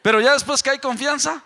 pero 0.00 0.20
ya 0.20 0.32
después 0.32 0.62
que 0.62 0.70
hay 0.70 0.78
confianza 0.78 1.42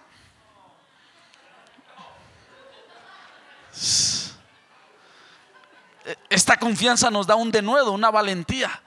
esta 6.31 6.59
confianza 6.59 7.11
nos 7.11 7.27
da 7.27 7.35
un 7.35 7.51
denuedo, 7.51 7.93
una 7.93 8.11
valentía 8.11 8.83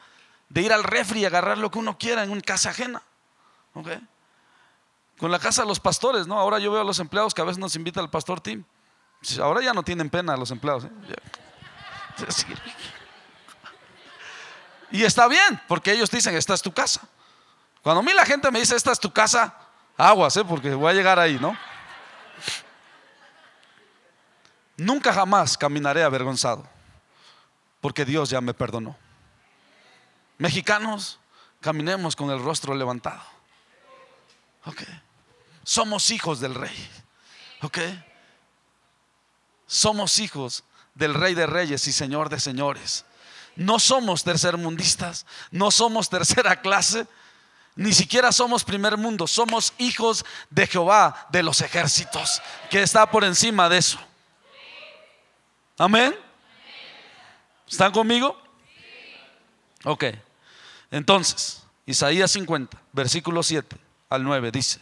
de 0.50 0.62
ir 0.62 0.74
al 0.74 0.84
refri 0.84 1.22
y 1.22 1.26
agarrar 1.26 1.58
lo 1.58 1.70
que 1.70 1.80
uno 1.80 1.98
quiera 1.98 2.24
en 2.24 2.32
una 2.32 2.42
casa 2.42 2.70
ajena. 2.70 3.02
Con 5.18 5.32
la 5.32 5.40
casa 5.40 5.64
de 5.64 5.68
los 5.68 5.80
pastores, 5.80 6.28
¿no? 6.28 6.40
Ahora 6.40 6.60
yo 6.60 6.72
veo 6.72 6.82
a 6.82 6.86
los 6.86 7.00
empleados 7.00 7.34
que 7.34 7.42
a 7.42 7.46
veces 7.46 7.58
nos 7.60 7.76
invita 7.76 8.00
el 8.02 8.10
pastor 8.10 8.40
Tim. 8.42 8.64
Ahora 9.42 9.62
ya 9.62 9.74
no 9.74 9.84
tienen 9.84 10.10
pena 10.10 10.36
los 10.38 10.50
empleados. 10.52 10.86
¿eh? 10.86 10.90
Y 14.92 15.04
está 15.04 15.28
bien, 15.28 15.62
porque 15.68 15.92
ellos 15.92 16.10
dicen, 16.10 16.36
esta 16.36 16.54
es 16.54 16.62
tu 16.62 16.72
casa. 16.74 17.02
Cuando 17.82 18.00
a 18.00 18.04
mí 18.04 18.14
la 18.14 18.26
gente 18.26 18.50
me 18.50 18.60
dice, 18.60 18.76
esta 18.76 18.92
es 18.92 19.00
tu 19.00 19.12
casa, 19.12 19.54
aguas, 19.98 20.36
¿eh? 20.38 20.46
porque 20.46 20.74
voy 20.74 20.90
a 20.90 20.94
llegar 20.94 21.20
ahí, 21.20 21.38
¿no? 21.40 21.56
Nunca 24.78 25.14
jamás 25.14 25.58
caminaré 25.58 26.04
avergonzado 26.04 26.66
porque 27.82 28.06
Dios 28.06 28.30
ya 28.30 28.42
me 28.42 28.54
perdonó. 28.54 28.96
Mexicanos, 30.38 31.20
caminemos 31.62 32.16
con 32.16 32.30
el 32.30 32.42
rostro 32.42 32.74
levantado. 32.76 33.22
Ok. 34.66 34.82
Somos 35.64 36.12
hijos 36.12 36.40
del 36.40 36.56
rey. 36.56 36.90
Ok. 37.62 37.78
Somos 39.68 40.20
hijos 40.20 40.64
del 40.96 41.14
rey 41.14 41.34
de 41.36 41.46
reyes 41.46 41.88
y 41.88 41.92
señor 41.92 42.30
de 42.30 42.40
señores. 42.40 43.06
No 43.56 43.80
somos 43.80 44.24
tercermundistas, 44.24 45.26
no 45.52 45.70
somos 45.72 46.10
tercera 46.10 46.62
clase, 46.62 47.08
ni 47.76 47.92
siquiera 47.94 48.32
somos 48.32 48.64
primer 48.64 48.96
mundo, 48.98 49.28
somos 49.28 49.74
hijos 49.78 50.24
de 50.50 50.66
Jehová 50.66 51.28
de 51.30 51.44
los 51.44 51.60
ejércitos, 51.62 52.42
que 52.70 52.82
está 52.82 53.10
por 53.12 53.24
encima 53.24 53.68
de 53.68 53.78
eso. 53.78 54.00
Amén. 55.78 56.16
¿Están 57.70 57.92
conmigo? 57.92 58.36
Ok. 59.84 60.06
Entonces, 60.90 61.62
Isaías 61.86 62.32
50, 62.32 62.76
versículo 62.94 63.44
7 63.44 63.78
al 64.10 64.24
9 64.24 64.52
dice, 64.52 64.80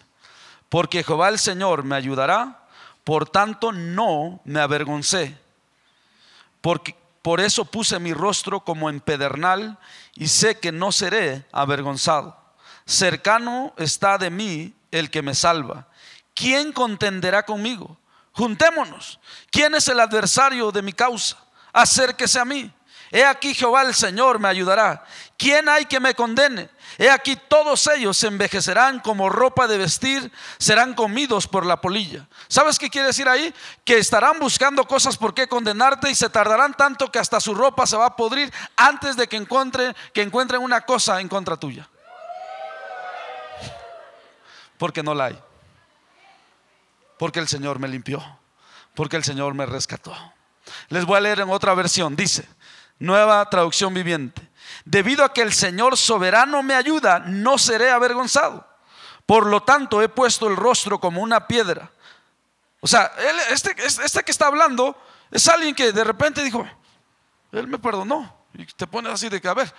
porque 0.69 1.03
Jehová 1.03 1.27
el 1.29 1.37
Señor 1.39 1.83
me 1.83 1.95
ayudará, 1.97 2.63
por 3.03 3.27
tanto 3.29 3.71
no 3.73 4.39
me 4.45 4.61
avergoncé, 4.61 5.37
porque, 6.61 6.95
por 7.21 7.41
eso 7.41 7.65
puse 7.65 7.99
mi 7.99 8.13
rostro 8.13 8.61
como 8.61 8.89
en 8.89 9.01
pedernal 9.01 9.77
y 10.15 10.27
sé 10.29 10.59
que 10.59 10.71
no 10.71 10.93
seré 10.93 11.45
avergonzado. 11.51 12.37
Cercano 12.85 13.73
está 13.75 14.17
de 14.17 14.29
mí 14.29 14.73
el 14.91 15.09
que 15.09 15.21
me 15.21 15.35
salva. 15.35 15.89
¿Quién 16.33 16.71
contenderá 16.71 17.43
conmigo? 17.43 17.97
Juntémonos. 18.31 19.19
¿Quién 19.51 19.75
es 19.75 19.89
el 19.89 19.99
adversario 19.99 20.71
de 20.71 20.81
mi 20.81 20.93
causa? 20.93 21.35
Acérquese 21.73 22.39
a 22.39 22.45
mí. 22.45 22.71
He 23.11 23.23
aquí 23.23 23.53
Jehová 23.53 23.83
el 23.83 23.93
Señor 23.93 24.39
me 24.39 24.47
ayudará. 24.49 25.03
¿Quién 25.37 25.69
hay 25.69 25.85
que 25.85 25.99
me 25.99 26.13
condene? 26.13 26.69
He 26.97 27.09
aquí 27.09 27.35
todos 27.47 27.87
ellos 27.87 28.17
se 28.17 28.27
envejecerán 28.27 28.99
como 28.99 29.29
ropa 29.29 29.67
de 29.67 29.77
vestir, 29.77 30.31
serán 30.57 30.93
comidos 30.93 31.47
por 31.47 31.65
la 31.65 31.79
polilla. 31.79 32.27
¿Sabes 32.47 32.77
qué 32.79 32.89
quiere 32.89 33.07
decir 33.07 33.29
ahí? 33.29 33.53
Que 33.85 33.99
estarán 33.99 34.39
buscando 34.39 34.85
cosas 34.85 35.15
por 35.17 35.33
qué 35.33 35.47
condenarte 35.47 36.09
y 36.09 36.15
se 36.15 36.29
tardarán 36.29 36.73
tanto 36.73 37.11
que 37.11 37.19
hasta 37.19 37.39
su 37.39 37.53
ropa 37.53 37.85
se 37.85 37.95
va 37.97 38.07
a 38.07 38.15
podrir 38.15 38.51
antes 38.75 39.15
de 39.15 39.27
que 39.27 39.37
encuentren, 39.37 39.93
una 40.59 40.81
cosa 40.81 41.21
en 41.21 41.29
contra 41.29 41.55
tuya. 41.55 41.87
Porque 44.77 45.03
no 45.03 45.13
la 45.13 45.25
hay. 45.25 45.39
Porque 47.17 47.39
el 47.39 47.47
Señor 47.47 47.79
me 47.79 47.87
limpió. 47.87 48.25
Porque 48.95 49.15
el 49.17 49.23
Señor 49.23 49.53
me 49.53 49.65
rescató. 49.65 50.15
Les 50.89 51.05
voy 51.05 51.17
a 51.17 51.21
leer 51.21 51.39
en 51.41 51.49
otra 51.49 51.73
versión. 51.75 52.15
Dice. 52.15 52.47
Nueva 52.99 53.47
traducción 53.49 53.93
viviente. 53.93 54.41
Debido 54.85 55.23
a 55.23 55.33
que 55.33 55.41
el 55.41 55.53
Señor 55.53 55.97
soberano 55.97 56.63
me 56.63 56.73
ayuda, 56.73 57.19
no 57.27 57.57
seré 57.57 57.89
avergonzado. 57.91 58.65
Por 59.25 59.45
lo 59.45 59.61
tanto, 59.63 60.01
he 60.01 60.09
puesto 60.09 60.47
el 60.47 60.55
rostro 60.55 60.99
como 60.99 61.21
una 61.21 61.45
piedra. 61.47 61.91
O 62.79 62.87
sea, 62.87 63.11
este, 63.49 63.75
este, 63.77 64.05
este, 64.05 64.23
que 64.23 64.31
está 64.31 64.47
hablando 64.47 64.95
es 65.31 65.47
alguien 65.49 65.75
que 65.75 65.91
de 65.91 66.03
repente 66.03 66.43
dijo, 66.43 66.65
Él 67.51 67.67
me 67.67 67.77
perdonó. 67.79 68.35
Y 68.53 68.65
te 68.65 68.87
pones 68.87 69.13
así 69.13 69.29
de 69.29 69.41
que, 69.41 69.47
a 69.47 69.53
ver, 69.53 69.73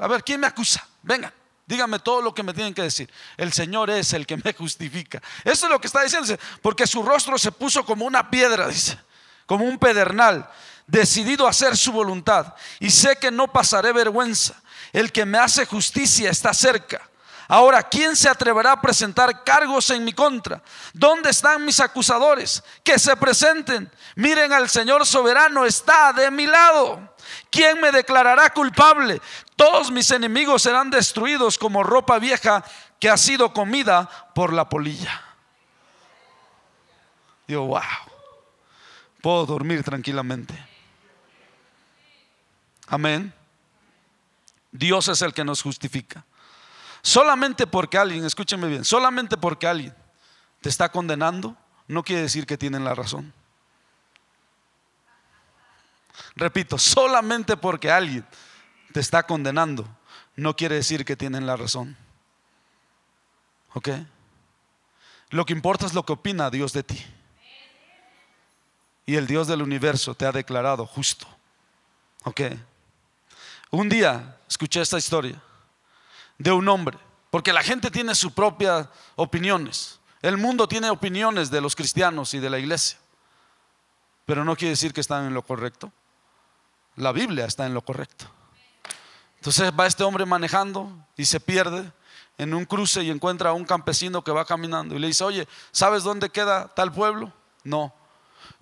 a 0.00 0.08
ver, 0.08 0.24
¿quién 0.24 0.40
me 0.40 0.48
acusa? 0.48 0.86
Venga, 1.02 1.32
dígame 1.66 2.00
todo 2.00 2.20
lo 2.20 2.34
que 2.34 2.42
me 2.42 2.52
tienen 2.52 2.74
que 2.74 2.82
decir. 2.82 3.08
El 3.36 3.52
Señor 3.52 3.88
es 3.90 4.12
el 4.12 4.26
que 4.26 4.36
me 4.36 4.52
justifica. 4.52 5.22
Eso 5.44 5.66
es 5.66 5.72
lo 5.72 5.80
que 5.80 5.86
está 5.86 6.02
diciendo, 6.02 6.34
porque 6.60 6.86
su 6.86 7.02
rostro 7.02 7.38
se 7.38 7.52
puso 7.52 7.84
como 7.84 8.04
una 8.04 8.28
piedra, 8.28 8.66
dice, 8.68 8.98
como 9.46 9.64
un 9.64 9.78
pedernal 9.78 10.50
decidido 10.88 11.46
a 11.46 11.50
hacer 11.50 11.76
su 11.76 11.92
voluntad 11.92 12.54
y 12.80 12.90
sé 12.90 13.14
que 13.16 13.30
no 13.30 13.46
pasaré 13.48 13.92
vergüenza. 13.92 14.54
El 14.92 15.12
que 15.12 15.24
me 15.26 15.38
hace 15.38 15.64
justicia 15.66 16.30
está 16.30 16.52
cerca. 16.54 17.08
Ahora, 17.46 17.82
¿quién 17.82 18.16
se 18.16 18.28
atreverá 18.28 18.72
a 18.72 18.80
presentar 18.80 19.42
cargos 19.44 19.88
en 19.90 20.04
mi 20.04 20.12
contra? 20.12 20.62
¿Dónde 20.92 21.30
están 21.30 21.64
mis 21.64 21.78
acusadores? 21.80 22.62
Que 22.82 22.98
se 22.98 23.16
presenten. 23.16 23.90
Miren 24.16 24.52
al 24.52 24.68
Señor 24.68 25.06
soberano, 25.06 25.64
está 25.64 26.12
de 26.12 26.30
mi 26.30 26.46
lado. 26.46 27.14
¿Quién 27.50 27.80
me 27.80 27.90
declarará 27.92 28.50
culpable? 28.50 29.20
Todos 29.56 29.90
mis 29.90 30.10
enemigos 30.10 30.62
serán 30.62 30.90
destruidos 30.90 31.56
como 31.58 31.82
ropa 31.82 32.18
vieja 32.18 32.64
que 33.00 33.08
ha 33.08 33.16
sido 33.16 33.52
comida 33.52 34.08
por 34.34 34.52
la 34.52 34.68
polilla. 34.68 35.22
Digo, 37.46 37.64
wow, 37.66 37.80
puedo 39.22 39.46
dormir 39.46 39.82
tranquilamente. 39.82 40.67
Amén. 42.88 43.32
Dios 44.72 45.08
es 45.08 45.22
el 45.22 45.32
que 45.34 45.44
nos 45.44 45.62
justifica. 45.62 46.24
Solamente 47.02 47.66
porque 47.66 47.98
alguien, 47.98 48.24
escúchenme 48.24 48.66
bien, 48.68 48.84
solamente 48.84 49.36
porque 49.36 49.66
alguien 49.66 49.94
te 50.60 50.68
está 50.68 50.90
condenando, 50.90 51.56
no 51.86 52.02
quiere 52.02 52.22
decir 52.22 52.46
que 52.46 52.58
tienen 52.58 52.84
la 52.84 52.94
razón. 52.94 53.32
Repito, 56.34 56.78
solamente 56.78 57.56
porque 57.56 57.90
alguien 57.90 58.26
te 58.92 59.00
está 59.00 59.22
condenando, 59.26 59.86
no 60.36 60.54
quiere 60.56 60.74
decir 60.76 61.04
que 61.04 61.16
tienen 61.16 61.46
la 61.46 61.56
razón. 61.56 61.96
¿Ok? 63.74 63.88
Lo 65.30 65.44
que 65.44 65.52
importa 65.52 65.86
es 65.86 65.94
lo 65.94 66.04
que 66.04 66.12
opina 66.14 66.50
Dios 66.50 66.72
de 66.72 66.82
ti. 66.82 67.04
Y 69.06 69.14
el 69.16 69.26
Dios 69.26 69.46
del 69.46 69.62
universo 69.62 70.14
te 70.14 70.26
ha 70.26 70.32
declarado 70.32 70.84
justo. 70.86 71.26
¿Ok? 72.24 72.42
Un 73.70 73.88
día 73.88 74.38
escuché 74.48 74.80
esta 74.80 74.96
historia 74.98 75.40
de 76.38 76.50
un 76.52 76.66
hombre, 76.68 76.98
porque 77.30 77.52
la 77.52 77.62
gente 77.62 77.90
tiene 77.90 78.14
sus 78.14 78.32
propias 78.32 78.88
opiniones. 79.16 79.98
El 80.22 80.36
mundo 80.38 80.66
tiene 80.66 80.88
opiniones 80.90 81.50
de 81.50 81.60
los 81.60 81.76
cristianos 81.76 82.32
y 82.34 82.38
de 82.38 82.48
la 82.48 82.58
iglesia, 82.58 82.98
pero 84.24 84.44
no 84.44 84.56
quiere 84.56 84.70
decir 84.70 84.92
que 84.92 85.00
están 85.00 85.26
en 85.26 85.34
lo 85.34 85.42
correcto. 85.42 85.92
La 86.96 87.12
Biblia 87.12 87.44
está 87.44 87.66
en 87.66 87.74
lo 87.74 87.82
correcto. 87.82 88.24
Entonces 89.36 89.70
va 89.78 89.86
este 89.86 90.02
hombre 90.02 90.24
manejando 90.26 90.90
y 91.16 91.26
se 91.26 91.38
pierde 91.38 91.92
en 92.38 92.54
un 92.54 92.64
cruce 92.64 93.02
y 93.02 93.10
encuentra 93.10 93.50
a 93.50 93.52
un 93.52 93.64
campesino 93.64 94.24
que 94.24 94.32
va 94.32 94.44
caminando 94.46 94.94
y 94.96 94.98
le 94.98 95.08
dice, 95.08 95.24
oye, 95.24 95.46
¿sabes 95.72 96.02
dónde 96.02 96.30
queda 96.30 96.68
tal 96.68 96.92
pueblo? 96.92 97.32
No. 97.64 97.94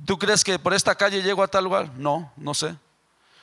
¿Tú 0.05 0.19
crees 0.19 0.43
que 0.45 0.59
por 0.59 0.75
esta 0.75 0.95
calle 0.97 1.23
llego 1.23 1.43
a 1.43 1.49
tal 1.49 1.65
lugar? 1.65 1.93
No, 1.97 2.33
no 2.37 2.53
sé. 2.55 2.77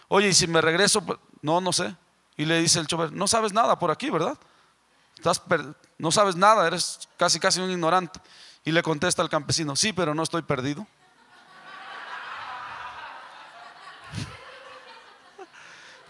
Oye, 0.09 0.29
y 0.29 0.33
si 0.33 0.45
me 0.45 0.61
regreso, 0.61 1.03
no, 1.43 1.59
no 1.61 1.73
sé. 1.73 1.93
Y 2.37 2.45
le 2.45 2.57
dice 2.61 2.79
el 2.79 2.87
chofer, 2.87 3.11
no 3.11 3.27
sabes 3.27 3.51
nada 3.53 3.77
por 3.77 3.91
aquí, 3.91 4.09
¿verdad? 4.09 4.35
no 5.99 6.11
sabes 6.11 6.35
nada, 6.35 6.67
eres 6.67 7.07
casi 7.17 7.39
casi 7.39 7.61
un 7.61 7.69
ignorante. 7.69 8.19
Y 8.65 8.71
le 8.71 8.81
contesta 8.81 9.21
al 9.21 9.29
campesino, 9.29 9.75
sí, 9.75 9.93
pero 9.93 10.15
no 10.15 10.23
estoy 10.23 10.41
perdido. 10.41 10.87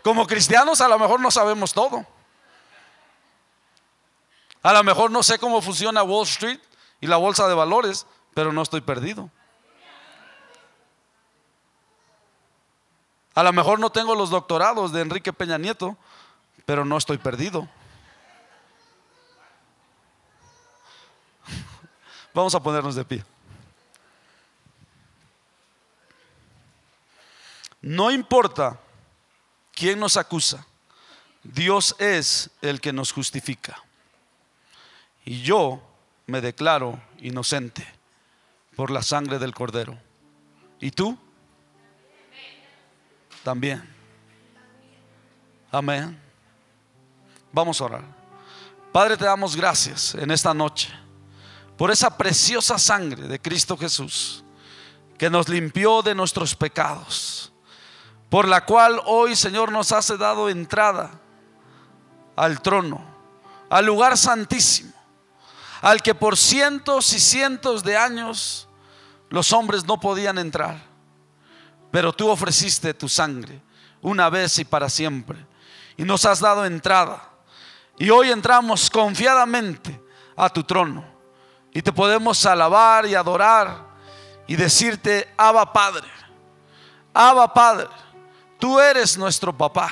Como 0.04 0.26
cristianos 0.28 0.82
a 0.82 0.88
lo 0.88 0.98
mejor 1.00 1.20
no 1.20 1.32
sabemos 1.32 1.74
todo. 1.74 2.06
A 4.62 4.72
lo 4.74 4.84
mejor 4.84 5.10
no 5.12 5.24
sé 5.24 5.40
cómo 5.40 5.62
funciona 5.62 6.04
Wall 6.04 6.28
Street 6.28 6.60
y 7.02 7.08
la 7.08 7.18
bolsa 7.18 7.48
de 7.48 7.54
valores, 7.56 8.06
pero 8.34 8.54
no 8.54 8.62
estoy 8.62 8.82
perdido. 8.82 9.30
A 13.36 13.42
lo 13.44 13.52
mejor 13.52 13.80
no 13.80 13.90
tengo 13.90 14.14
los 14.16 14.30
doctorados 14.30 14.92
de 14.92 15.02
Enrique 15.02 15.34
Peña 15.34 15.58
Nieto, 15.58 15.98
pero 16.66 16.86
no 16.86 16.98
estoy 16.98 17.18
perdido. 17.18 17.68
Vamos 22.34 22.54
a 22.56 22.62
ponernos 22.62 22.96
de 22.96 23.06
pie. 23.06 23.24
No 27.82 28.12
importa 28.12 28.80
quién 29.74 30.00
nos 30.00 30.16
acusa, 30.16 30.66
Dios 31.44 31.96
es 32.00 32.52
el 32.62 32.80
que 32.80 32.94
nos 32.94 33.12
justifica. 33.12 33.82
Y 35.26 35.42
yo 35.42 35.82
me 36.28 36.40
declaro 36.40 37.02
inocente 37.20 37.86
por 38.76 38.90
la 38.90 39.02
sangre 39.02 39.38
del 39.40 39.54
Cordero. 39.54 39.98
¿Y 40.80 40.92
tú? 40.92 41.18
también. 43.44 43.84
Amén. 45.72 46.20
Vamos 47.52 47.80
a 47.82 47.86
orar. 47.86 48.04
Padre, 48.92 49.18
te 49.18 49.26
damos 49.26 49.56
gracias 49.56 50.16
en 50.16 50.32
esta 50.32 50.54
noche 50.54 50.90
por 51.78 51.92
esa 51.92 52.16
preciosa 52.18 52.78
sangre 52.78 53.28
de 53.28 53.40
Cristo 53.42 53.76
Jesús 53.78 54.44
que 55.18 55.30
nos 55.30 55.50
limpió 55.50 56.02
de 56.02 56.14
nuestros 56.16 56.56
pecados, 56.56 57.52
por 58.30 58.48
la 58.48 58.66
cual 58.66 59.00
hoy, 59.06 59.36
Señor, 59.36 59.72
nos 59.72 59.92
has 59.92 60.18
dado 60.18 60.50
entrada 60.50 61.12
al 62.36 62.62
trono, 62.62 63.04
al 63.70 63.86
lugar 63.86 64.18
santísimo, 64.18 64.92
al 65.82 66.02
que 66.02 66.16
por 66.16 66.36
cientos 66.38 67.14
y 67.14 67.20
cientos 67.20 67.84
de 67.84 67.96
años 67.98 68.68
los 69.30 69.52
hombres 69.54 69.86
no 69.86 70.00
podían 70.00 70.38
entrar 70.38 70.93
pero 71.94 72.12
tú 72.12 72.28
ofreciste 72.28 72.92
tu 72.96 73.08
sangre 73.08 73.62
una 74.02 74.28
vez 74.28 74.58
y 74.58 74.66
para 74.66 74.90
siempre. 74.90 75.38
Y 75.96 76.02
nos 76.02 76.26
has 76.26 76.40
dado 76.40 76.66
entrada. 76.66 77.30
Y 78.00 78.10
hoy 78.10 78.32
entramos 78.32 78.90
confiadamente 78.90 80.02
a 80.36 80.50
tu 80.50 80.64
trono. 80.64 81.06
Y 81.72 81.84
te 81.84 81.94
podemos 81.94 82.44
alabar 82.48 83.06
y 83.06 83.14
adorar 83.14 83.86
y 84.48 84.56
decirte, 84.56 85.32
Abba 85.38 85.72
Padre, 85.72 86.08
Abba 87.14 87.54
Padre, 87.54 87.88
tú 88.60 88.80
eres 88.80 89.16
nuestro 89.16 89.56
papá, 89.56 89.92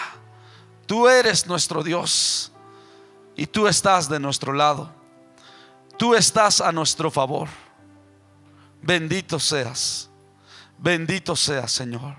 tú 0.87 1.07
eres 1.07 1.45
nuestro 1.45 1.83
Dios 1.83 2.51
y 3.35 3.45
tú 3.45 3.67
estás 3.67 4.09
de 4.09 4.19
nuestro 4.19 4.53
lado, 4.53 4.91
tú 5.99 6.15
estás 6.15 6.61
a 6.61 6.71
nuestro 6.71 7.11
favor. 7.11 7.47
Bendito 8.81 9.39
seas. 9.39 10.07
Bendito 10.81 11.35
sea, 11.35 11.67
Señor. 11.67 12.15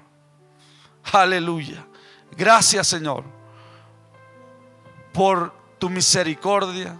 Aleluya. 1.12 1.84
Gracias, 2.36 2.86
Señor, 2.86 3.24
por 5.12 5.52
tu 5.78 5.90
misericordia, 5.90 6.96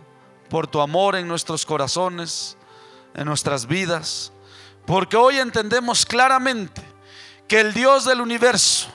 por 0.50 0.66
tu 0.66 0.80
amor 0.80 1.14
en 1.14 1.28
nuestros 1.28 1.64
corazones, 1.64 2.56
en 3.14 3.26
nuestras 3.26 3.66
vidas, 3.66 4.32
porque 4.86 5.16
hoy 5.16 5.38
entendemos 5.38 6.04
claramente 6.04 6.82
que 7.46 7.60
el 7.60 7.72
Dios 7.72 8.04
del 8.04 8.20
universo, 8.20 8.88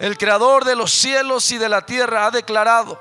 el 0.00 0.18
creador 0.18 0.64
de 0.64 0.74
los 0.74 0.90
cielos 0.90 1.52
y 1.52 1.58
de 1.58 1.68
la 1.68 1.86
tierra, 1.86 2.26
ha 2.26 2.30
declarado 2.32 3.00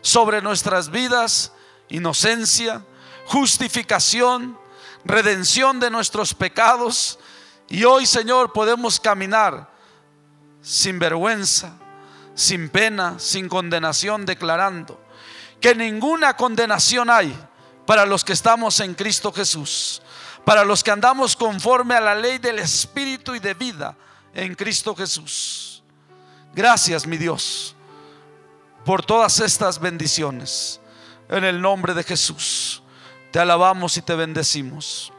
sobre 0.00 0.42
nuestras 0.42 0.90
vidas 0.90 1.52
inocencia, 1.88 2.84
justificación, 3.26 4.58
redención 5.04 5.78
de 5.80 5.90
nuestros 5.90 6.34
pecados 6.34 7.18
y 7.70 7.84
hoy, 7.84 8.04
Señor, 8.04 8.52
podemos 8.52 8.98
caminar 8.98 9.70
sin 10.60 10.98
vergüenza, 10.98 11.72
sin 12.34 12.68
pena, 12.68 13.18
sin 13.18 13.48
condenación, 13.48 14.26
declarando 14.26 15.00
que 15.60 15.74
ninguna 15.76 16.36
condenación 16.36 17.08
hay 17.08 17.32
para 17.86 18.04
los 18.06 18.24
que 18.24 18.32
estamos 18.32 18.80
en 18.80 18.94
Cristo 18.94 19.32
Jesús, 19.32 20.02
para 20.44 20.64
los 20.64 20.82
que 20.82 20.90
andamos 20.90 21.36
conforme 21.36 21.94
a 21.94 22.00
la 22.00 22.16
ley 22.16 22.38
del 22.38 22.58
Espíritu 22.58 23.36
y 23.36 23.38
de 23.38 23.54
vida 23.54 23.96
en 24.34 24.56
Cristo 24.56 24.92
Jesús. 24.96 25.84
Gracias, 26.52 27.06
mi 27.06 27.18
Dios, 27.18 27.76
por 28.84 29.04
todas 29.06 29.38
estas 29.38 29.78
bendiciones. 29.78 30.80
En 31.28 31.44
el 31.44 31.60
nombre 31.60 31.94
de 31.94 32.02
Jesús, 32.02 32.82
te 33.30 33.38
alabamos 33.38 33.96
y 33.96 34.02
te 34.02 34.16
bendecimos. 34.16 35.12